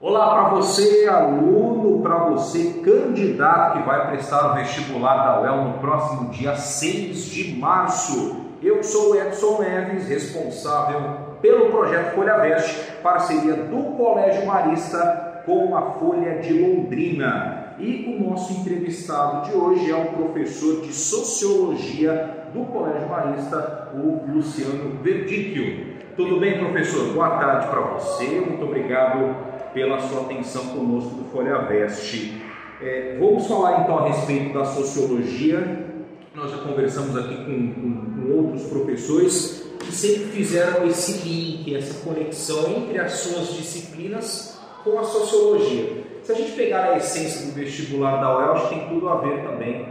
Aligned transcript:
Olá 0.00 0.30
para 0.30 0.50
você, 0.50 1.08
aluno, 1.08 2.00
para 2.02 2.18
você, 2.26 2.80
candidato 2.84 3.78
que 3.78 3.84
vai 3.84 4.06
prestar 4.06 4.52
o 4.52 4.54
vestibular 4.54 5.24
da 5.24 5.40
UEL 5.40 5.64
no 5.64 5.78
próximo 5.80 6.30
dia 6.30 6.54
6 6.54 7.24
de 7.24 7.56
março. 7.56 8.36
Eu 8.62 8.80
sou 8.84 9.10
o 9.10 9.16
Edson 9.16 9.60
Neves, 9.60 10.06
responsável 10.06 11.00
pelo 11.42 11.72
projeto 11.72 12.14
Folha 12.14 12.38
Veste, 12.38 12.92
parceria 13.02 13.54
do 13.54 13.96
Colégio 13.96 14.46
Marista 14.46 15.42
com 15.44 15.76
a 15.76 15.90
Folha 15.94 16.38
de 16.38 16.52
Londrina. 16.52 17.74
E 17.80 18.16
o 18.16 18.30
nosso 18.30 18.52
entrevistado 18.52 19.50
de 19.50 19.56
hoje 19.56 19.90
é 19.90 19.96
o 19.96 20.12
professor 20.12 20.80
de 20.82 20.92
Sociologia 20.92 22.46
do 22.54 22.64
Colégio 22.66 23.08
Marista, 23.08 23.88
o 23.92 24.30
Luciano 24.32 25.02
Verdicchio. 25.02 25.98
Tudo 26.16 26.38
bem, 26.38 26.56
professor? 26.56 27.12
Boa 27.12 27.30
tarde 27.30 27.66
para 27.66 27.80
você, 27.80 28.40
muito 28.40 28.64
obrigado 28.64 29.57
pela 29.78 30.00
sua 30.00 30.22
atenção 30.22 30.64
conosco 30.70 31.10
do 31.10 31.30
Folha 31.30 31.58
Veste. 31.58 32.42
É, 32.82 33.16
vamos 33.20 33.46
falar 33.46 33.82
então 33.82 34.00
a 34.00 34.08
respeito 34.08 34.52
da 34.52 34.64
sociologia. 34.64 35.86
Nós 36.34 36.50
já 36.50 36.58
conversamos 36.58 37.16
aqui 37.16 37.36
com, 37.44 37.72
com, 37.74 38.22
com 38.22 38.32
outros 38.36 38.66
professores 38.66 39.70
que 39.78 39.92
sempre 39.92 40.32
fizeram 40.32 40.84
esse 40.84 41.24
link, 41.24 41.76
essa 41.76 42.04
conexão 42.04 42.68
entre 42.76 42.98
as 42.98 43.12
suas 43.12 43.52
disciplinas 43.54 44.60
com 44.82 44.98
a 44.98 45.04
sociologia. 45.04 46.02
Se 46.24 46.32
a 46.32 46.34
gente 46.34 46.52
pegar 46.56 46.94
a 46.94 46.96
essência 46.96 47.46
do 47.46 47.52
vestibular 47.52 48.20
da 48.20 48.36
UEL, 48.36 48.62
que 48.62 48.74
tem 48.74 48.88
tudo 48.88 49.08
a 49.08 49.18
ver 49.18 49.44
também 49.44 49.86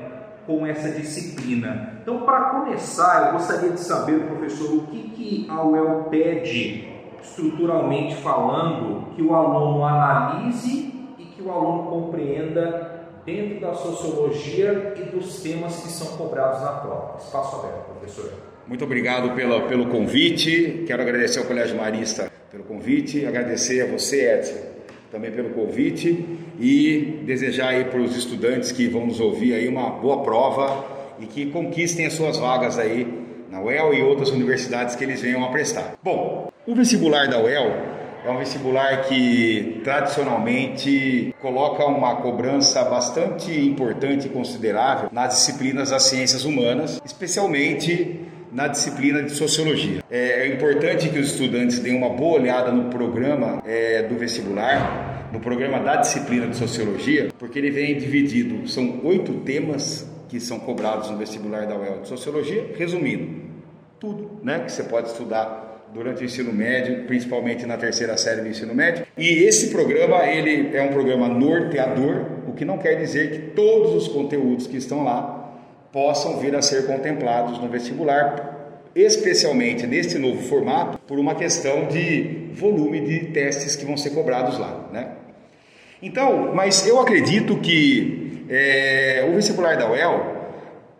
com 0.45 0.67
essa 0.67 0.89
disciplina. 0.89 1.93
Então, 2.01 2.23
para 2.23 2.41
começar, 2.49 3.27
eu 3.27 3.33
gostaria 3.33 3.69
de 3.69 3.79
saber, 3.79 4.19
professor, 4.27 4.75
o 4.75 4.81
que, 4.87 5.09
que 5.11 5.47
a 5.49 5.63
UEL 5.63 6.07
pede 6.09 6.96
estruturalmente 7.21 8.15
falando, 8.15 9.15
que 9.15 9.21
o 9.21 9.33
aluno 9.33 9.83
analise 9.83 10.93
e 11.17 11.23
que 11.23 11.41
o 11.41 11.51
aluno 11.51 11.89
compreenda 11.89 12.97
dentro 13.25 13.59
da 13.59 13.73
sociologia 13.73 14.93
e 14.95 15.03
dos 15.03 15.41
temas 15.41 15.81
que 15.81 15.89
são 15.89 16.17
cobrados 16.17 16.61
na 16.61 16.71
prova. 16.71 17.17
Espaço 17.19 17.57
aberto, 17.57 17.85
professor. 17.97 18.31
Muito 18.65 18.83
obrigado 18.83 19.35
pela, 19.35 19.61
pelo 19.61 19.87
convite. 19.87 20.83
Quero 20.87 21.01
agradecer 21.01 21.39
ao 21.39 21.45
Colégio 21.45 21.77
Marista 21.77 22.31
pelo 22.51 22.63
convite, 22.63 23.25
agradecer 23.25 23.81
a 23.81 23.85
você, 23.85 24.33
Edson, 24.33 24.55
também 25.11 25.31
pelo 25.31 25.49
convite 25.49 26.25
e 26.59 27.21
desejar 27.25 27.69
aí 27.69 27.85
para 27.85 27.99
os 27.99 28.15
estudantes 28.15 28.71
que 28.71 28.87
vão 28.87 29.05
nos 29.05 29.19
ouvir 29.19 29.53
aí 29.53 29.67
uma 29.67 29.89
boa 29.89 30.23
prova 30.23 30.85
e 31.19 31.25
que 31.25 31.47
conquistem 31.47 32.05
as 32.05 32.13
suas 32.13 32.37
vagas 32.37 32.77
aí 32.77 33.07
na 33.49 33.61
UEL 33.61 33.93
e 33.93 34.01
outras 34.01 34.29
universidades 34.29 34.95
que 34.95 35.03
eles 35.03 35.21
venham 35.21 35.43
a 35.43 35.49
prestar. 35.49 35.95
Bom, 36.03 36.49
o 36.67 36.75
vestibular 36.75 37.29
da 37.29 37.41
UEL 37.41 37.71
é 38.25 38.29
um 38.29 38.39
vestibular 38.39 39.03
que 39.03 39.79
tradicionalmente 39.85 41.33
coloca 41.41 41.85
uma 41.85 42.17
cobrança 42.17 42.83
bastante 42.83 43.49
importante 43.57 44.27
e 44.27 44.29
considerável 44.29 45.07
nas 45.13 45.35
disciplinas 45.35 45.91
das 45.91 46.03
ciências 46.03 46.43
humanas, 46.43 47.01
especialmente 47.05 48.19
na 48.51 48.67
disciplina 48.67 49.23
de 49.23 49.31
sociologia. 49.31 50.03
É, 50.11 50.45
é 50.45 50.53
importante 50.53 51.07
que 51.07 51.17
os 51.17 51.31
estudantes 51.31 51.79
deem 51.79 51.95
uma 51.95 52.09
boa 52.09 52.37
olhada 52.37 52.69
no 52.69 52.89
programa 52.89 53.63
é, 53.65 54.03
do 54.03 54.15
vestibular, 54.15 55.29
no 55.31 55.39
programa 55.39 55.79
da 55.79 55.95
disciplina 55.95 56.47
de 56.47 56.57
sociologia, 56.57 57.29
porque 57.39 57.57
ele 57.57 57.71
vem 57.71 57.97
dividido, 57.97 58.67
são 58.67 58.99
oito 59.05 59.31
temas 59.45 60.05
que 60.27 60.37
são 60.41 60.59
cobrados 60.59 61.09
no 61.09 61.17
vestibular 61.17 61.65
da 61.65 61.77
UEL 61.77 62.01
de 62.01 62.09
sociologia, 62.09 62.73
resumindo, 62.77 63.47
tudo 63.97 64.31
né, 64.43 64.59
que 64.59 64.71
você 64.71 64.83
pode 64.83 65.07
estudar 65.07 65.66
durante 65.93 66.21
o 66.21 66.25
ensino 66.25 66.53
médio, 66.53 67.05
principalmente 67.05 67.65
na 67.65 67.77
terceira 67.77 68.17
série 68.17 68.41
do 68.41 68.47
ensino 68.47 68.73
médio. 68.73 69.05
E 69.17 69.43
esse 69.43 69.69
programa, 69.69 70.25
ele 70.25 70.75
é 70.75 70.81
um 70.81 70.89
programa 70.89 71.27
norteador, 71.27 72.25
o 72.47 72.53
que 72.53 72.65
não 72.65 72.77
quer 72.77 72.95
dizer 72.95 73.31
que 73.31 73.39
todos 73.55 73.93
os 73.93 74.07
conteúdos 74.07 74.67
que 74.67 74.77
estão 74.77 75.03
lá 75.03 75.37
possam 75.91 76.39
vir 76.39 76.55
a 76.55 76.61
ser 76.61 76.85
contemplados 76.85 77.59
no 77.59 77.69
vestibular, 77.69 78.89
especialmente 78.95 79.87
neste 79.87 80.17
novo 80.17 80.41
formato, 80.43 80.99
por 81.07 81.17
uma 81.17 81.35
questão 81.35 81.87
de 81.87 82.49
volume 82.53 83.01
de 83.01 83.19
testes 83.27 83.75
que 83.75 83.85
vão 83.85 83.97
ser 83.97 84.11
cobrados 84.11 84.57
lá, 84.57 84.89
né? 84.91 85.09
Então, 86.01 86.53
mas 86.53 86.85
eu 86.87 86.99
acredito 86.99 87.57
que 87.57 88.45
é, 88.49 89.27
o 89.29 89.35
vestibular 89.35 89.77
da 89.77 89.89
UEL 89.89 90.37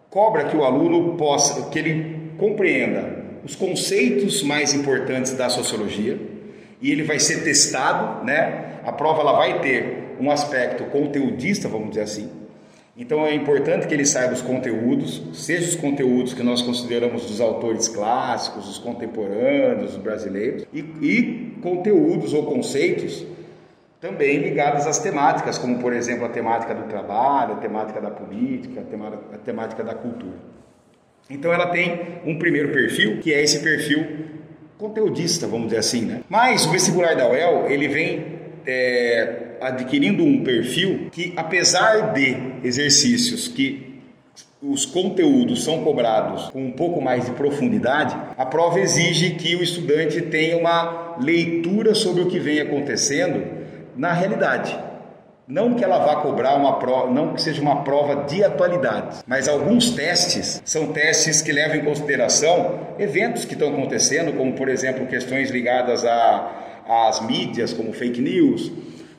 cobra 0.10 0.46
que 0.46 0.58
o 0.58 0.64
aluno 0.64 1.16
possa, 1.16 1.70
que 1.70 1.78
ele 1.78 2.32
compreenda 2.38 3.17
os 3.44 3.56
conceitos 3.56 4.44
mais 4.44 4.74
importantes 4.74 5.34
da 5.34 5.50
sociologia 5.50 6.20
e 6.82 6.92
ele 6.92 7.04
vai 7.04 7.20
ser 7.20 7.44
testado, 7.44 8.26
né? 8.26 8.80
A 8.84 8.92
prova 8.92 9.22
ela 9.22 9.34
vai 9.34 9.60
ter 9.62 10.16
um 10.20 10.32
aspecto 10.32 10.86
conteudista, 10.86 11.68
vamos 11.68 11.90
dizer 11.90 12.02
assim. 12.02 12.30
Então 12.96 13.26
é 13.26 13.34
importante 13.34 13.88
que 13.88 13.94
ele 13.94 14.06
saiba 14.06 14.34
os 14.34 14.42
conteúdos, 14.42 15.22
seja 15.34 15.70
os 15.70 15.76
conteúdos 15.76 16.34
que 16.34 16.42
nós 16.42 16.64
consideramos 16.64 17.26
dos 17.26 17.40
autores 17.40 17.88
clássicos, 17.88 18.68
os 18.68 18.80
contemporâneos, 18.80 19.92
os 19.92 19.98
brasileiros, 19.98 20.66
e, 20.74 20.80
e 20.80 21.58
conteúdos 21.62 22.34
ou 22.34 22.48
conceitos 22.48 23.24
também 24.02 24.40
ligados 24.40 24.88
às 24.88 25.00
temáticas, 25.00 25.58
como 25.58 25.80
por 25.80 25.94
exemplo 25.94 26.26
a 26.26 26.30
temática 26.30 26.74
do 26.74 26.88
trabalho, 26.88 27.54
a 27.54 27.58
temática 27.58 28.02
da 28.02 28.10
política, 28.12 28.84
a 29.34 29.38
temática 29.38 29.84
da 29.84 29.94
cultura. 29.94 30.38
Então 31.30 31.52
ela 31.54 31.68
tem 31.68 32.20
um 32.26 32.38
primeiro 32.38 32.70
perfil, 32.70 33.20
que 33.20 33.34
é 33.34 33.44
esse 33.44 33.60
perfil 33.60 34.06
conteudista, 34.78 35.48
vamos 35.48 35.68
dizer 35.68 35.80
assim, 35.80 36.02
né? 36.02 36.22
Mas 36.30 36.66
o 36.66 36.72
vestibular 36.72 37.16
da 37.16 37.30
UEL, 37.30 37.66
ele 37.70 37.88
vem 37.88 38.26
é, 38.66 39.58
adquirindo 39.60 40.24
um 40.24 40.44
perfil 40.44 41.10
que, 41.12 41.34
apesar 41.36 42.14
de 42.14 42.38
exercícios 42.64 43.48
que 43.48 43.88
os 44.62 44.86
conteúdos 44.86 45.64
são 45.64 45.84
cobrados 45.84 46.50
com 46.50 46.66
um 46.66 46.72
pouco 46.72 47.02
mais 47.02 47.26
de 47.26 47.32
profundidade, 47.32 48.16
a 48.38 48.46
prova 48.46 48.80
exige 48.80 49.32
que 49.32 49.56
o 49.56 49.62
estudante 49.62 50.22
tenha 50.22 50.58
uma 50.58 51.16
leitura 51.20 51.94
sobre 51.94 52.24
o 52.24 52.28
que 52.28 52.40
vem 52.40 52.60
acontecendo 52.60 53.44
na 53.96 54.14
realidade. 54.14 54.78
Não 55.48 55.76
que 55.76 55.84
ela 55.84 56.00
vá 56.00 56.18
cobrar 56.18 56.56
uma 56.56 56.78
prova, 56.78 57.10
não 57.10 57.34
que 57.34 57.42
seja 57.42 57.62
uma 57.62 57.82
prova 57.82 58.26
de 58.26 58.44
atualidade, 58.44 59.20
mas 59.26 59.48
alguns 59.48 59.92
testes 59.92 60.62
são 60.66 60.92
testes 60.92 61.42
que 61.42 61.54
levam 61.54 61.78
em 61.78 61.86
consideração 61.86 62.82
eventos 63.00 63.46
que 63.46 63.54
estão 63.54 63.70
acontecendo, 63.70 64.36
como 64.36 64.52
por 64.56 64.68
exemplo 64.68 65.08
questões 65.08 65.50
ligadas 65.50 66.04
às 66.04 67.26
mídias, 67.26 67.72
como 67.72 67.94
fake 67.94 68.20
news, 68.20 68.70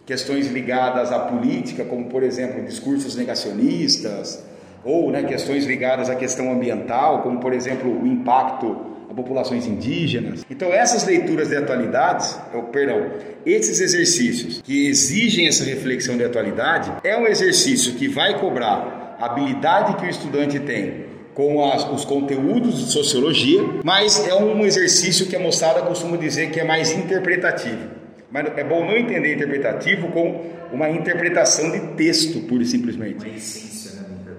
questões 0.05 0.49
ligadas 0.49 1.11
à 1.12 1.19
política, 1.19 1.83
como 1.87 2.11
por 2.11 2.22
exemplo 2.22 2.62
discursos 2.62 3.17
negacionistas, 3.17 4.44
ou 4.84 5.11
né, 5.11 5.22
questões 5.22 5.65
ligadas 5.65 6.11
à 6.11 6.15
questão 6.15 6.53
ambiental, 6.53 7.22
como 7.22 7.41
por 7.41 7.55
exemplo 7.55 8.03
o 8.03 8.06
impacto 8.06 8.77
a 8.77 8.98
populações 9.19 9.67
indígenas. 9.67 10.47
Então 10.49 10.73
essas 10.73 11.05
leituras 11.05 11.49
de 11.49 11.56
atualidades, 11.56 12.39
perdão, 12.71 13.11
esses 13.45 13.81
exercícios 13.81 14.62
que 14.62 14.87
exigem 14.87 15.49
essa 15.49 15.65
reflexão 15.65 16.17
de 16.17 16.25
atualidade, 16.25 16.93
é 17.03 17.17
um 17.17 17.27
exercício 17.27 17.95
que 17.95 18.06
vai 18.06 18.39
cobrar 18.39 19.17
a 19.19 19.27
habilidade 19.27 19.97
que 19.97 20.06
o 20.06 20.09
estudante 20.09 20.61
tem 20.61 21.09
com 21.34 21.65
as, 21.65 21.89
os 21.91 22.05
conteúdos 22.05 22.79
de 22.79 22.93
sociologia, 22.93 23.62
mas 23.84 24.27
é 24.27 24.34
um 24.34 24.65
exercício 24.65 25.27
que 25.27 25.37
a 25.37 25.41
moçada 25.41 25.83
costuma 25.83 26.17
dizer 26.17 26.50
que 26.50 26.61
é 26.61 26.65
mais 26.65 26.93
interpretativo. 26.93 27.99
Mas 28.31 28.47
é 28.56 28.65
bom 28.65 28.85
não 28.85 28.97
entender 28.97 29.35
interpretativo 29.35 30.09
como 30.09 30.45
uma 30.73 30.91
interpretação 30.91 31.71
de 31.71 31.81
texto, 31.97 32.41
pura 32.41 32.62
e 32.62 32.67
simplesmente. 32.67 33.25
Uma 33.25 33.37
essência 33.37 33.93
né, 33.93 34.06
da 34.27 34.33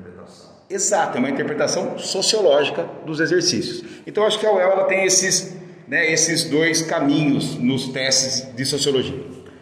Exato, 0.69 1.17
é 1.17 1.19
uma 1.19 1.29
interpretação 1.29 1.97
sociológica 1.97 2.87
dos 3.05 3.19
exercícios. 3.19 3.83
Então 4.05 4.23
acho 4.23 4.39
que 4.39 4.45
a 4.45 4.53
UEL 4.53 4.71
ela 4.71 4.83
tem 4.83 5.03
esses, 5.03 5.55
né, 5.87 6.11
esses 6.11 6.43
dois 6.43 6.83
caminhos 6.83 7.55
nos 7.55 7.87
testes 7.87 8.47
de 8.55 8.65
sociologia. 8.65 9.19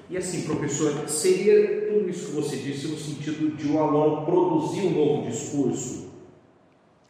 E 0.10 0.18
assim, 0.18 0.42
professor, 0.42 1.08
seria 1.08 1.88
tudo 1.92 2.10
isso 2.10 2.28
que 2.28 2.32
você 2.34 2.56
disse 2.58 2.88
no 2.88 2.98
sentido 2.98 3.56
de 3.56 3.68
o 3.68 3.80
aluno 3.80 4.26
produzir 4.26 4.82
um 4.82 4.92
novo 4.92 5.30
discurso? 5.30 6.08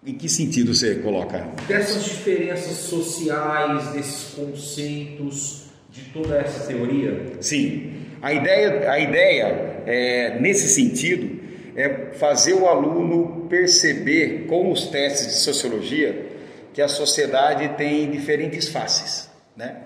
Em 0.06 0.14
que 0.14 0.30
sentido 0.30 0.74
você 0.74 0.96
coloca? 0.96 1.48
Dessas 1.68 2.04
diferenças 2.06 2.78
sociais, 2.78 3.90
desses 3.90 4.34
conceitos, 4.36 5.64
de 5.92 6.02
toda 6.12 6.38
essa 6.38 6.68
teoria? 6.68 7.34
Sim. 7.40 7.94
A 8.22 8.34
ideia, 8.34 8.92
a 8.92 9.00
ideia 9.00 9.84
é, 9.86 10.40
nesse 10.40 10.70
sentido 10.70 11.37
é 11.78 12.10
fazer 12.14 12.54
o 12.54 12.68
aluno 12.68 13.46
perceber 13.48 14.48
com 14.48 14.72
os 14.72 14.88
testes 14.88 15.28
de 15.28 15.34
sociologia 15.34 16.26
que 16.74 16.82
a 16.82 16.88
sociedade 16.88 17.70
tem 17.78 18.10
diferentes 18.10 18.68
faces, 18.68 19.30
né? 19.56 19.78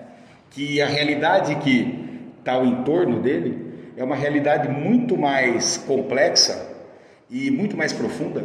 Que 0.50 0.80
a 0.80 0.86
realidade 0.86 1.54
que 1.56 2.08
está 2.38 2.54
ao 2.54 2.64
entorno 2.64 3.20
dele 3.20 3.72
é 3.94 4.02
uma 4.02 4.16
realidade 4.16 4.68
muito 4.68 5.18
mais 5.18 5.76
complexa 5.76 6.66
e 7.30 7.50
muito 7.50 7.76
mais 7.76 7.92
profunda 7.92 8.42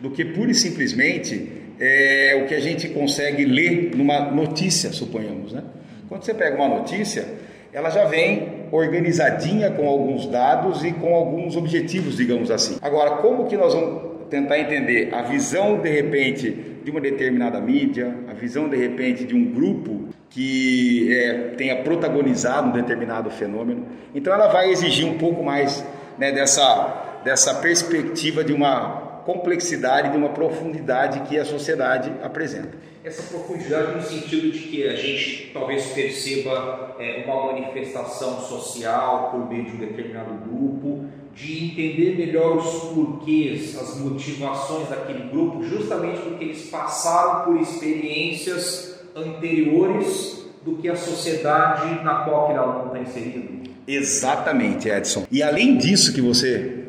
do 0.00 0.10
que 0.10 0.24
pura 0.24 0.52
e 0.52 0.54
simplesmente 0.54 1.50
é, 1.80 2.40
o 2.42 2.46
que 2.46 2.54
a 2.54 2.60
gente 2.60 2.88
consegue 2.90 3.44
ler 3.44 3.90
numa 3.96 4.30
notícia, 4.30 4.92
suponhamos, 4.92 5.52
né? 5.52 5.64
Quando 6.08 6.22
você 6.22 6.32
pega 6.32 6.56
uma 6.56 6.68
notícia, 6.68 7.26
ela 7.74 7.90
já 7.90 8.04
vem 8.04 8.66
organizadinha 8.70 9.70
com 9.70 9.88
alguns 9.88 10.26
dados 10.26 10.84
e 10.84 10.92
com 10.92 11.12
alguns 11.12 11.56
objetivos, 11.56 12.16
digamos 12.16 12.50
assim. 12.50 12.78
Agora, 12.80 13.16
como 13.16 13.46
que 13.46 13.56
nós 13.56 13.74
vamos 13.74 14.14
tentar 14.30 14.58
entender 14.58 15.12
a 15.12 15.22
visão 15.22 15.78
de 15.78 15.90
repente 15.90 16.50
de 16.84 16.90
uma 16.90 17.00
determinada 17.00 17.60
mídia, 17.60 18.14
a 18.28 18.32
visão 18.32 18.68
de 18.68 18.76
repente 18.76 19.24
de 19.24 19.34
um 19.34 19.44
grupo 19.52 20.08
que 20.30 21.12
é, 21.12 21.32
tenha 21.56 21.82
protagonizado 21.82 22.68
um 22.68 22.72
determinado 22.72 23.28
fenômeno. 23.30 23.86
Então 24.14 24.32
ela 24.32 24.48
vai 24.48 24.70
exigir 24.70 25.06
um 25.06 25.18
pouco 25.18 25.42
mais 25.42 25.84
né, 26.16 26.30
dessa, 26.30 27.20
dessa 27.24 27.54
perspectiva 27.54 28.44
de 28.44 28.52
uma 28.52 29.03
complexidade, 29.24 30.10
de 30.10 30.16
uma 30.16 30.30
profundidade 30.30 31.20
que 31.28 31.38
a 31.38 31.44
sociedade 31.44 32.12
apresenta. 32.22 32.70
Essa 33.02 33.22
profundidade 33.24 33.96
no 33.96 34.02
sentido 34.02 34.50
de 34.50 34.60
que 34.60 34.88
a 34.88 34.96
gente 34.96 35.50
talvez 35.52 35.86
perceba 35.86 36.96
é, 36.98 37.24
uma 37.26 37.52
manifestação 37.52 38.40
social 38.40 39.30
por 39.30 39.48
meio 39.48 39.64
de 39.64 39.72
um 39.72 39.78
determinado 39.78 40.34
grupo, 40.34 41.04
de 41.34 41.64
entender 41.64 42.16
melhor 42.16 42.56
os 42.56 42.94
porquês, 42.94 43.76
as 43.76 43.98
motivações 43.98 44.88
daquele 44.88 45.28
grupo, 45.28 45.62
justamente 45.64 46.20
porque 46.20 46.44
eles 46.44 46.70
passaram 46.70 47.44
por 47.44 47.60
experiências 47.60 49.00
anteriores 49.14 50.44
do 50.64 50.76
que 50.76 50.88
a 50.88 50.96
sociedade 50.96 52.02
na 52.02 52.24
qual 52.24 52.44
aquele 52.44 52.58
aluno 52.58 52.86
está 52.86 52.98
inserido. 53.00 53.70
Exatamente, 53.86 54.88
Edson. 54.88 55.26
E 55.30 55.42
além 55.42 55.76
disso 55.76 56.14
que 56.14 56.22
você 56.22 56.83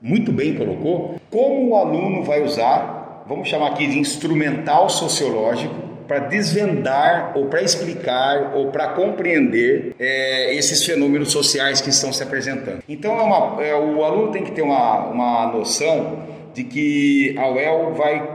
muito 0.00 0.32
bem 0.32 0.54
colocou, 0.54 1.20
como 1.30 1.70
o 1.70 1.76
aluno 1.76 2.22
vai 2.22 2.42
usar, 2.42 3.24
vamos 3.26 3.48
chamar 3.48 3.68
aqui 3.68 3.86
de 3.86 3.98
instrumental 3.98 4.88
sociológico, 4.88 5.88
para 6.06 6.20
desvendar 6.20 7.32
ou 7.36 7.46
para 7.46 7.60
explicar 7.60 8.54
ou 8.54 8.68
para 8.68 8.88
compreender 8.88 9.94
é, 9.98 10.54
esses 10.54 10.82
fenômenos 10.82 11.30
sociais 11.30 11.82
que 11.82 11.90
estão 11.90 12.10
se 12.14 12.22
apresentando. 12.22 12.82
Então, 12.88 13.18
é 13.18 13.22
uma, 13.22 13.62
é, 13.62 13.74
o 13.74 14.02
aluno 14.02 14.32
tem 14.32 14.42
que 14.42 14.52
ter 14.52 14.62
uma, 14.62 15.04
uma 15.04 15.52
noção 15.52 16.22
de 16.54 16.64
que 16.64 17.36
a 17.36 17.50
UEL 17.50 17.92
vai 17.92 18.26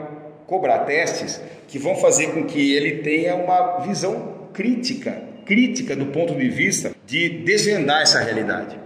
cobrar 0.45 0.80
testes 0.80 1.42
que 1.68 1.80
vão 1.80 1.95
fazer 1.95 2.27
com 2.27 2.44
que 2.44 2.75
ele 2.75 2.98
tenha 3.01 3.33
uma 3.36 3.80
visão 3.80 4.33
crítica, 4.54 5.24
crítica 5.44 5.95
do 5.95 6.06
ponto 6.07 6.36
de 6.36 6.48
vista 6.50 6.92
de 7.07 7.27
desvendar 7.27 8.04
essa 8.04 8.19
realidade 8.19 8.82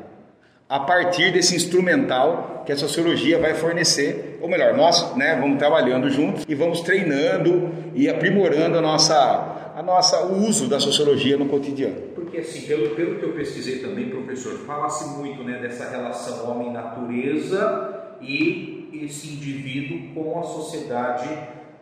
a 0.70 0.80
partir 0.82 1.32
desse 1.32 1.56
instrumental 1.56 2.64
que 2.66 2.72
a 2.72 2.78
sociologia 2.78 3.40
vai 3.40 3.54
fornecer, 3.54 4.38
ou 4.42 4.50
melhor, 4.50 4.76
nós 4.76 5.16
né, 5.16 5.38
vamos 5.40 5.58
trabalhando 5.58 6.10
juntos 6.10 6.44
e 6.48 6.54
vamos 6.54 6.82
treinando 6.82 7.72
e 7.96 8.10
aprimorando 8.10 8.78
a 8.78 8.82
nossa, 8.82 9.72
a 9.76 9.82
nossa, 9.82 10.26
o 10.26 10.46
uso 10.46 10.68
da 10.68 10.80
sociologia 10.80 11.38
no 11.38 11.48
cotidiano. 11.48 11.96
Porque 12.14 12.40
assim, 12.40 12.62
pelo, 12.68 12.90
pelo 12.96 13.18
que 13.18 13.24
eu 13.24 13.32
pesquisei 13.32 13.80
também, 13.80 14.10
professor, 14.10 14.58
fala-se 14.66 15.08
muito 15.18 15.42
né, 15.44 15.60
dessa 15.60 15.90
relação 15.90 16.52
homem-natureza 16.52 18.18
e 18.22 18.90
esse 19.06 19.28
indivíduo 19.28 20.14
com 20.14 20.40
a 20.40 20.44
sociedade 20.44 21.30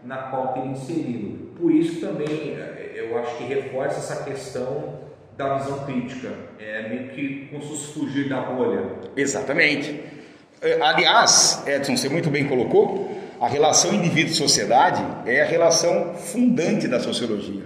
na 0.03 0.17
qual 0.17 0.53
tem 0.53 0.67
inserido. 0.67 1.55
Por 1.57 1.71
isso 1.71 1.99
também 1.99 2.51
eh, 2.51 2.91
eu 2.95 3.17
acho 3.17 3.37
que 3.37 3.45
reforça 3.45 3.97
essa 3.97 4.23
questão 4.23 5.05
da 5.37 5.57
visão 5.57 5.85
crítica, 5.85 6.29
é 6.59 6.87
meio 6.87 7.09
que 7.09 7.47
como 7.51 7.61
se 7.63 7.93
fugir 7.93 8.29
da 8.29 8.41
bolha. 8.41 8.83
Exatamente. 9.15 10.01
É, 10.61 10.81
aliás, 10.81 11.63
Edson, 11.67 11.97
você 11.97 12.07
muito 12.09 12.29
bem 12.29 12.47
colocou, 12.47 13.11
a 13.39 13.47
relação 13.47 13.93
indivíduo-sociedade 13.93 15.03
é 15.25 15.41
a 15.41 15.45
relação 15.45 16.15
fundante 16.15 16.87
da 16.87 16.99
sociologia. 16.99 17.63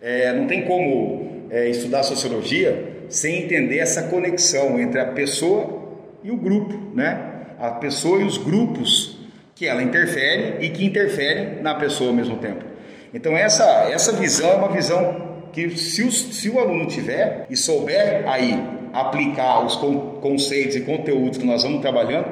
É, 0.00 0.32
não 0.32 0.46
tem 0.46 0.64
como 0.64 1.46
é, 1.50 1.68
estudar 1.68 2.02
sociologia 2.02 3.04
sem 3.08 3.44
entender 3.44 3.78
essa 3.78 4.02
conexão 4.04 4.78
entre 4.78 5.00
a 5.00 5.06
pessoa 5.06 5.98
e 6.22 6.30
o 6.30 6.36
grupo, 6.36 6.94
né? 6.94 7.36
A 7.58 7.70
pessoa 7.70 8.20
e 8.20 8.24
os 8.24 8.36
grupos 8.36 9.18
que 9.54 9.66
ela 9.66 9.82
interfere 9.82 10.64
e 10.64 10.68
que 10.68 10.84
interferem 10.84 11.62
na 11.62 11.74
pessoa 11.74 12.10
ao 12.10 12.16
mesmo 12.16 12.36
tempo. 12.36 12.64
Então 13.12 13.36
essa 13.36 13.64
essa 13.90 14.12
visão 14.12 14.50
é 14.50 14.54
uma 14.54 14.68
visão 14.68 15.27
que 15.52 15.76
se, 15.76 16.02
os, 16.02 16.36
se 16.36 16.48
o 16.48 16.58
aluno 16.58 16.86
tiver 16.86 17.46
e 17.48 17.56
souber 17.56 18.28
aí 18.28 18.62
aplicar 18.92 19.64
os 19.64 19.76
conceitos 20.20 20.76
e 20.76 20.80
conteúdos 20.80 21.38
que 21.38 21.46
nós 21.46 21.62
vamos 21.62 21.80
trabalhando, 21.80 22.26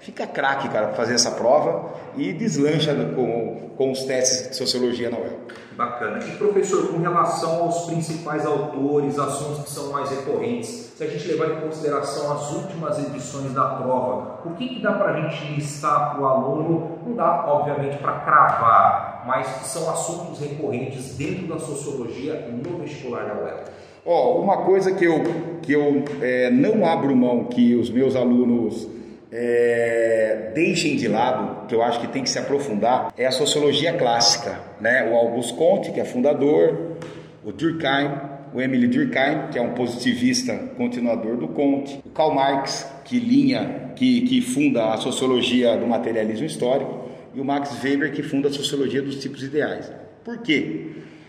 fica 0.00 0.26
craque, 0.26 0.68
cara, 0.68 0.88
para 0.88 0.96
fazer 0.96 1.14
essa 1.14 1.30
prova 1.32 1.94
e 2.16 2.32
deslancha 2.32 2.94
com, 3.14 3.70
com 3.76 3.90
os 3.90 4.04
testes 4.04 4.50
de 4.50 4.56
sociologia 4.56 5.10
na 5.10 5.18
UEL. 5.18 5.46
Bacana. 5.76 6.24
E 6.24 6.30
professor, 6.36 6.88
com 6.88 6.98
relação 6.98 7.64
aos 7.64 7.84
principais 7.84 8.46
autores, 8.46 9.18
assuntos 9.18 9.64
que 9.64 9.70
são 9.70 9.92
mais 9.92 10.08
recorrentes, 10.08 10.94
se 10.96 11.04
a 11.04 11.06
gente 11.06 11.28
levar 11.28 11.50
em 11.50 11.60
consideração 11.60 12.32
as 12.32 12.50
últimas 12.52 12.98
edições 12.98 13.52
da 13.52 13.62
prova, 13.62 14.40
o 14.46 14.54
que, 14.54 14.68
que 14.68 14.82
dá 14.82 14.92
para 14.92 15.12
a 15.12 15.20
gente 15.20 15.52
listar 15.52 16.12
para 16.12 16.20
o 16.22 16.26
aluno? 16.26 16.98
Não 17.06 17.14
dá, 17.14 17.44
obviamente, 17.46 17.98
para 17.98 18.20
cravar, 18.20 19.05
mas 19.26 19.46
são 19.66 19.90
assuntos 19.90 20.38
recorrentes 20.40 21.16
dentro 21.16 21.46
da 21.46 21.58
sociologia 21.58 22.48
no 22.50 22.78
vestibular 22.78 23.24
da 23.24 23.42
UEL. 23.42 23.64
Ó, 24.04 24.38
oh, 24.38 24.40
uma 24.40 24.58
coisa 24.58 24.92
que 24.92 25.04
eu, 25.04 25.20
que 25.62 25.72
eu 25.72 26.04
é, 26.22 26.48
não 26.48 26.86
abro 26.86 27.14
mão 27.16 27.44
que 27.44 27.74
os 27.74 27.90
meus 27.90 28.14
alunos 28.14 28.88
é, 29.32 30.52
deixem 30.54 30.96
de 30.96 31.08
lado, 31.08 31.66
que 31.66 31.74
eu 31.74 31.82
acho 31.82 32.00
que 32.00 32.06
tem 32.06 32.22
que 32.22 32.30
se 32.30 32.38
aprofundar, 32.38 33.12
é 33.18 33.26
a 33.26 33.32
sociologia 33.32 33.92
clássica. 33.94 34.60
Né? 34.80 35.10
O 35.10 35.16
Auguste 35.16 35.54
Comte, 35.54 35.90
que 35.90 35.98
é 35.98 36.04
fundador, 36.04 36.96
o 37.44 37.50
Durkheim, 37.50 38.12
o 38.54 38.60
Emile 38.60 38.86
Durkheim, 38.86 39.48
que 39.50 39.58
é 39.58 39.62
um 39.62 39.72
positivista 39.72 40.54
continuador 40.76 41.36
do 41.36 41.48
Comte, 41.48 42.00
o 42.06 42.10
Karl 42.10 42.32
Marx, 42.32 42.88
que 43.04 43.18
linha, 43.18 43.90
que, 43.96 44.20
que 44.22 44.40
funda 44.40 44.94
a 44.94 44.96
sociologia 44.98 45.76
do 45.76 45.86
materialismo 45.86 46.46
histórico, 46.46 47.05
e 47.36 47.40
o 47.40 47.44
Max 47.44 47.70
Weber, 47.84 48.12
que 48.12 48.22
funda 48.22 48.48
a 48.48 48.52
sociologia 48.52 49.02
dos 49.02 49.16
tipos 49.16 49.42
ideais. 49.42 49.92
Por 50.24 50.38
quê? 50.38 50.86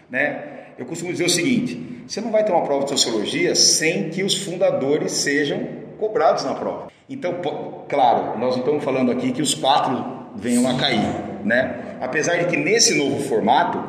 Né? 0.09 0.41
Eu 0.79 0.85
costumo 0.85 1.11
dizer 1.11 1.25
o 1.25 1.29
seguinte: 1.29 2.03
você 2.07 2.21
não 2.21 2.31
vai 2.31 2.45
ter 2.45 2.53
uma 2.53 2.63
prova 2.63 2.85
de 2.85 2.91
sociologia 2.91 3.53
sem 3.53 4.09
que 4.09 4.23
os 4.23 4.37
fundadores 4.37 5.11
sejam 5.11 5.67
cobrados 5.99 6.45
na 6.45 6.53
prova. 6.53 6.87
Então, 7.09 7.41
claro, 7.89 8.39
nós 8.39 8.55
não 8.55 8.63
estamos 8.63 8.83
falando 8.85 9.11
aqui 9.11 9.33
que 9.33 9.41
os 9.41 9.53
quatro 9.53 10.31
venham 10.35 10.65
a 10.69 10.77
cair, 10.79 11.43
né? 11.43 11.97
Apesar 11.99 12.37
de 12.37 12.45
que 12.45 12.55
nesse 12.55 12.97
novo 12.97 13.21
formato 13.23 13.83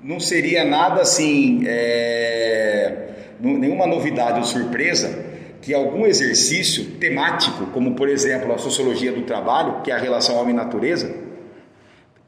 não 0.00 0.18
seria 0.18 0.64
nada 0.64 1.02
assim, 1.02 1.64
é, 1.66 3.08
nenhuma 3.38 3.86
novidade 3.86 4.38
ou 4.38 4.44
surpresa 4.44 5.32
que 5.60 5.72
algum 5.74 6.06
exercício 6.06 6.92
temático, 6.92 7.66
como 7.66 7.94
por 7.94 8.08
exemplo 8.08 8.52
a 8.52 8.58
sociologia 8.58 9.12
do 9.12 9.22
trabalho, 9.22 9.82
que 9.82 9.90
é 9.90 9.94
a 9.94 9.98
relação 9.98 10.36
homem-natureza, 10.36 11.21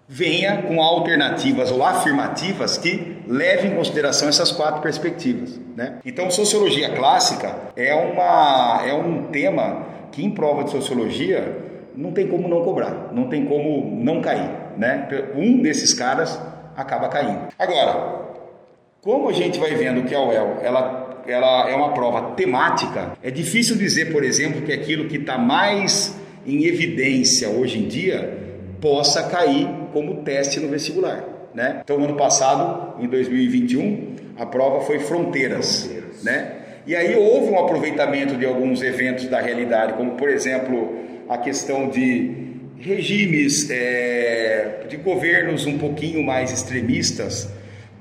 venha 0.08 0.62
com 0.62 0.80
alternativas 0.82 1.70
ou 1.70 1.82
afirmativas 1.84 2.76
que 2.76 3.23
levem 3.26 3.73
em 3.73 3.75
consideração 3.75 4.28
essas 4.28 4.52
quatro 4.52 4.82
perspectivas. 4.82 5.58
Né? 5.76 5.99
Então, 6.04 6.30
sociologia 6.30 6.90
clássica 6.90 7.54
é, 7.75 7.94
uma, 7.94 8.82
é 8.87 8.92
um 8.94 9.25
tema 9.25 9.87
que 10.12 10.25
em 10.25 10.30
prova 10.30 10.64
de 10.64 10.70
sociologia 10.70 11.62
não 11.96 12.12
tem 12.12 12.26
como 12.26 12.49
não 12.49 12.62
cobrar, 12.62 13.11
não 13.12 13.28
tem 13.28 13.44
como 13.46 14.02
não 14.02 14.20
cair, 14.20 14.50
né? 14.76 15.08
Um 15.34 15.62
desses 15.62 15.94
caras 15.94 16.40
acaba 16.76 17.08
caindo. 17.08 17.49
Agora, 17.58 18.25
como 19.00 19.28
a 19.28 19.32
gente 19.32 19.58
vai 19.58 19.75
vendo 19.75 20.04
que 20.04 20.14
a 20.14 20.20
UEL 20.20 20.58
ela, 20.62 21.23
ela 21.26 21.70
é 21.70 21.75
uma 21.75 21.92
prova 21.92 22.32
temática, 22.32 23.12
é 23.23 23.30
difícil 23.30 23.76
dizer, 23.76 24.12
por 24.12 24.25
exemplo, 24.25 24.62
que 24.62 24.73
aquilo 24.73 25.08
que 25.08 25.18
está 25.18 25.38
mais 25.38 26.18
em 26.46 26.64
evidência 26.64 27.49
hoje 27.49 27.78
em 27.78 27.87
dia 27.87 28.38
possa 28.80 29.23
cair 29.25 29.68
como 29.94 30.22
teste 30.22 30.60
no 30.60 30.68
vestibular. 30.68 31.24
Né? 31.54 31.80
Então, 31.82 32.02
ano 32.02 32.16
passado, 32.16 33.00
em 33.02 33.06
2021, 33.06 34.16
a 34.36 34.44
prova 34.44 34.80
foi 34.80 34.98
fronteiras, 34.98 35.84
fronteiras. 35.84 36.22
né? 36.22 36.52
E 36.86 36.94
aí 36.94 37.16
houve 37.16 37.50
um 37.50 37.58
aproveitamento 37.58 38.36
de 38.36 38.44
alguns 38.44 38.82
eventos 38.82 39.26
da 39.26 39.40
realidade, 39.40 39.94
como 39.94 40.12
por 40.12 40.28
exemplo 40.28 40.98
a 41.28 41.38
questão 41.38 41.88
de 41.88 42.44
regimes, 42.78 43.70
é, 43.70 44.84
de 44.88 44.96
governos 44.98 45.64
um 45.64 45.78
pouquinho 45.78 46.22
mais 46.22 46.52
extremistas 46.52 47.48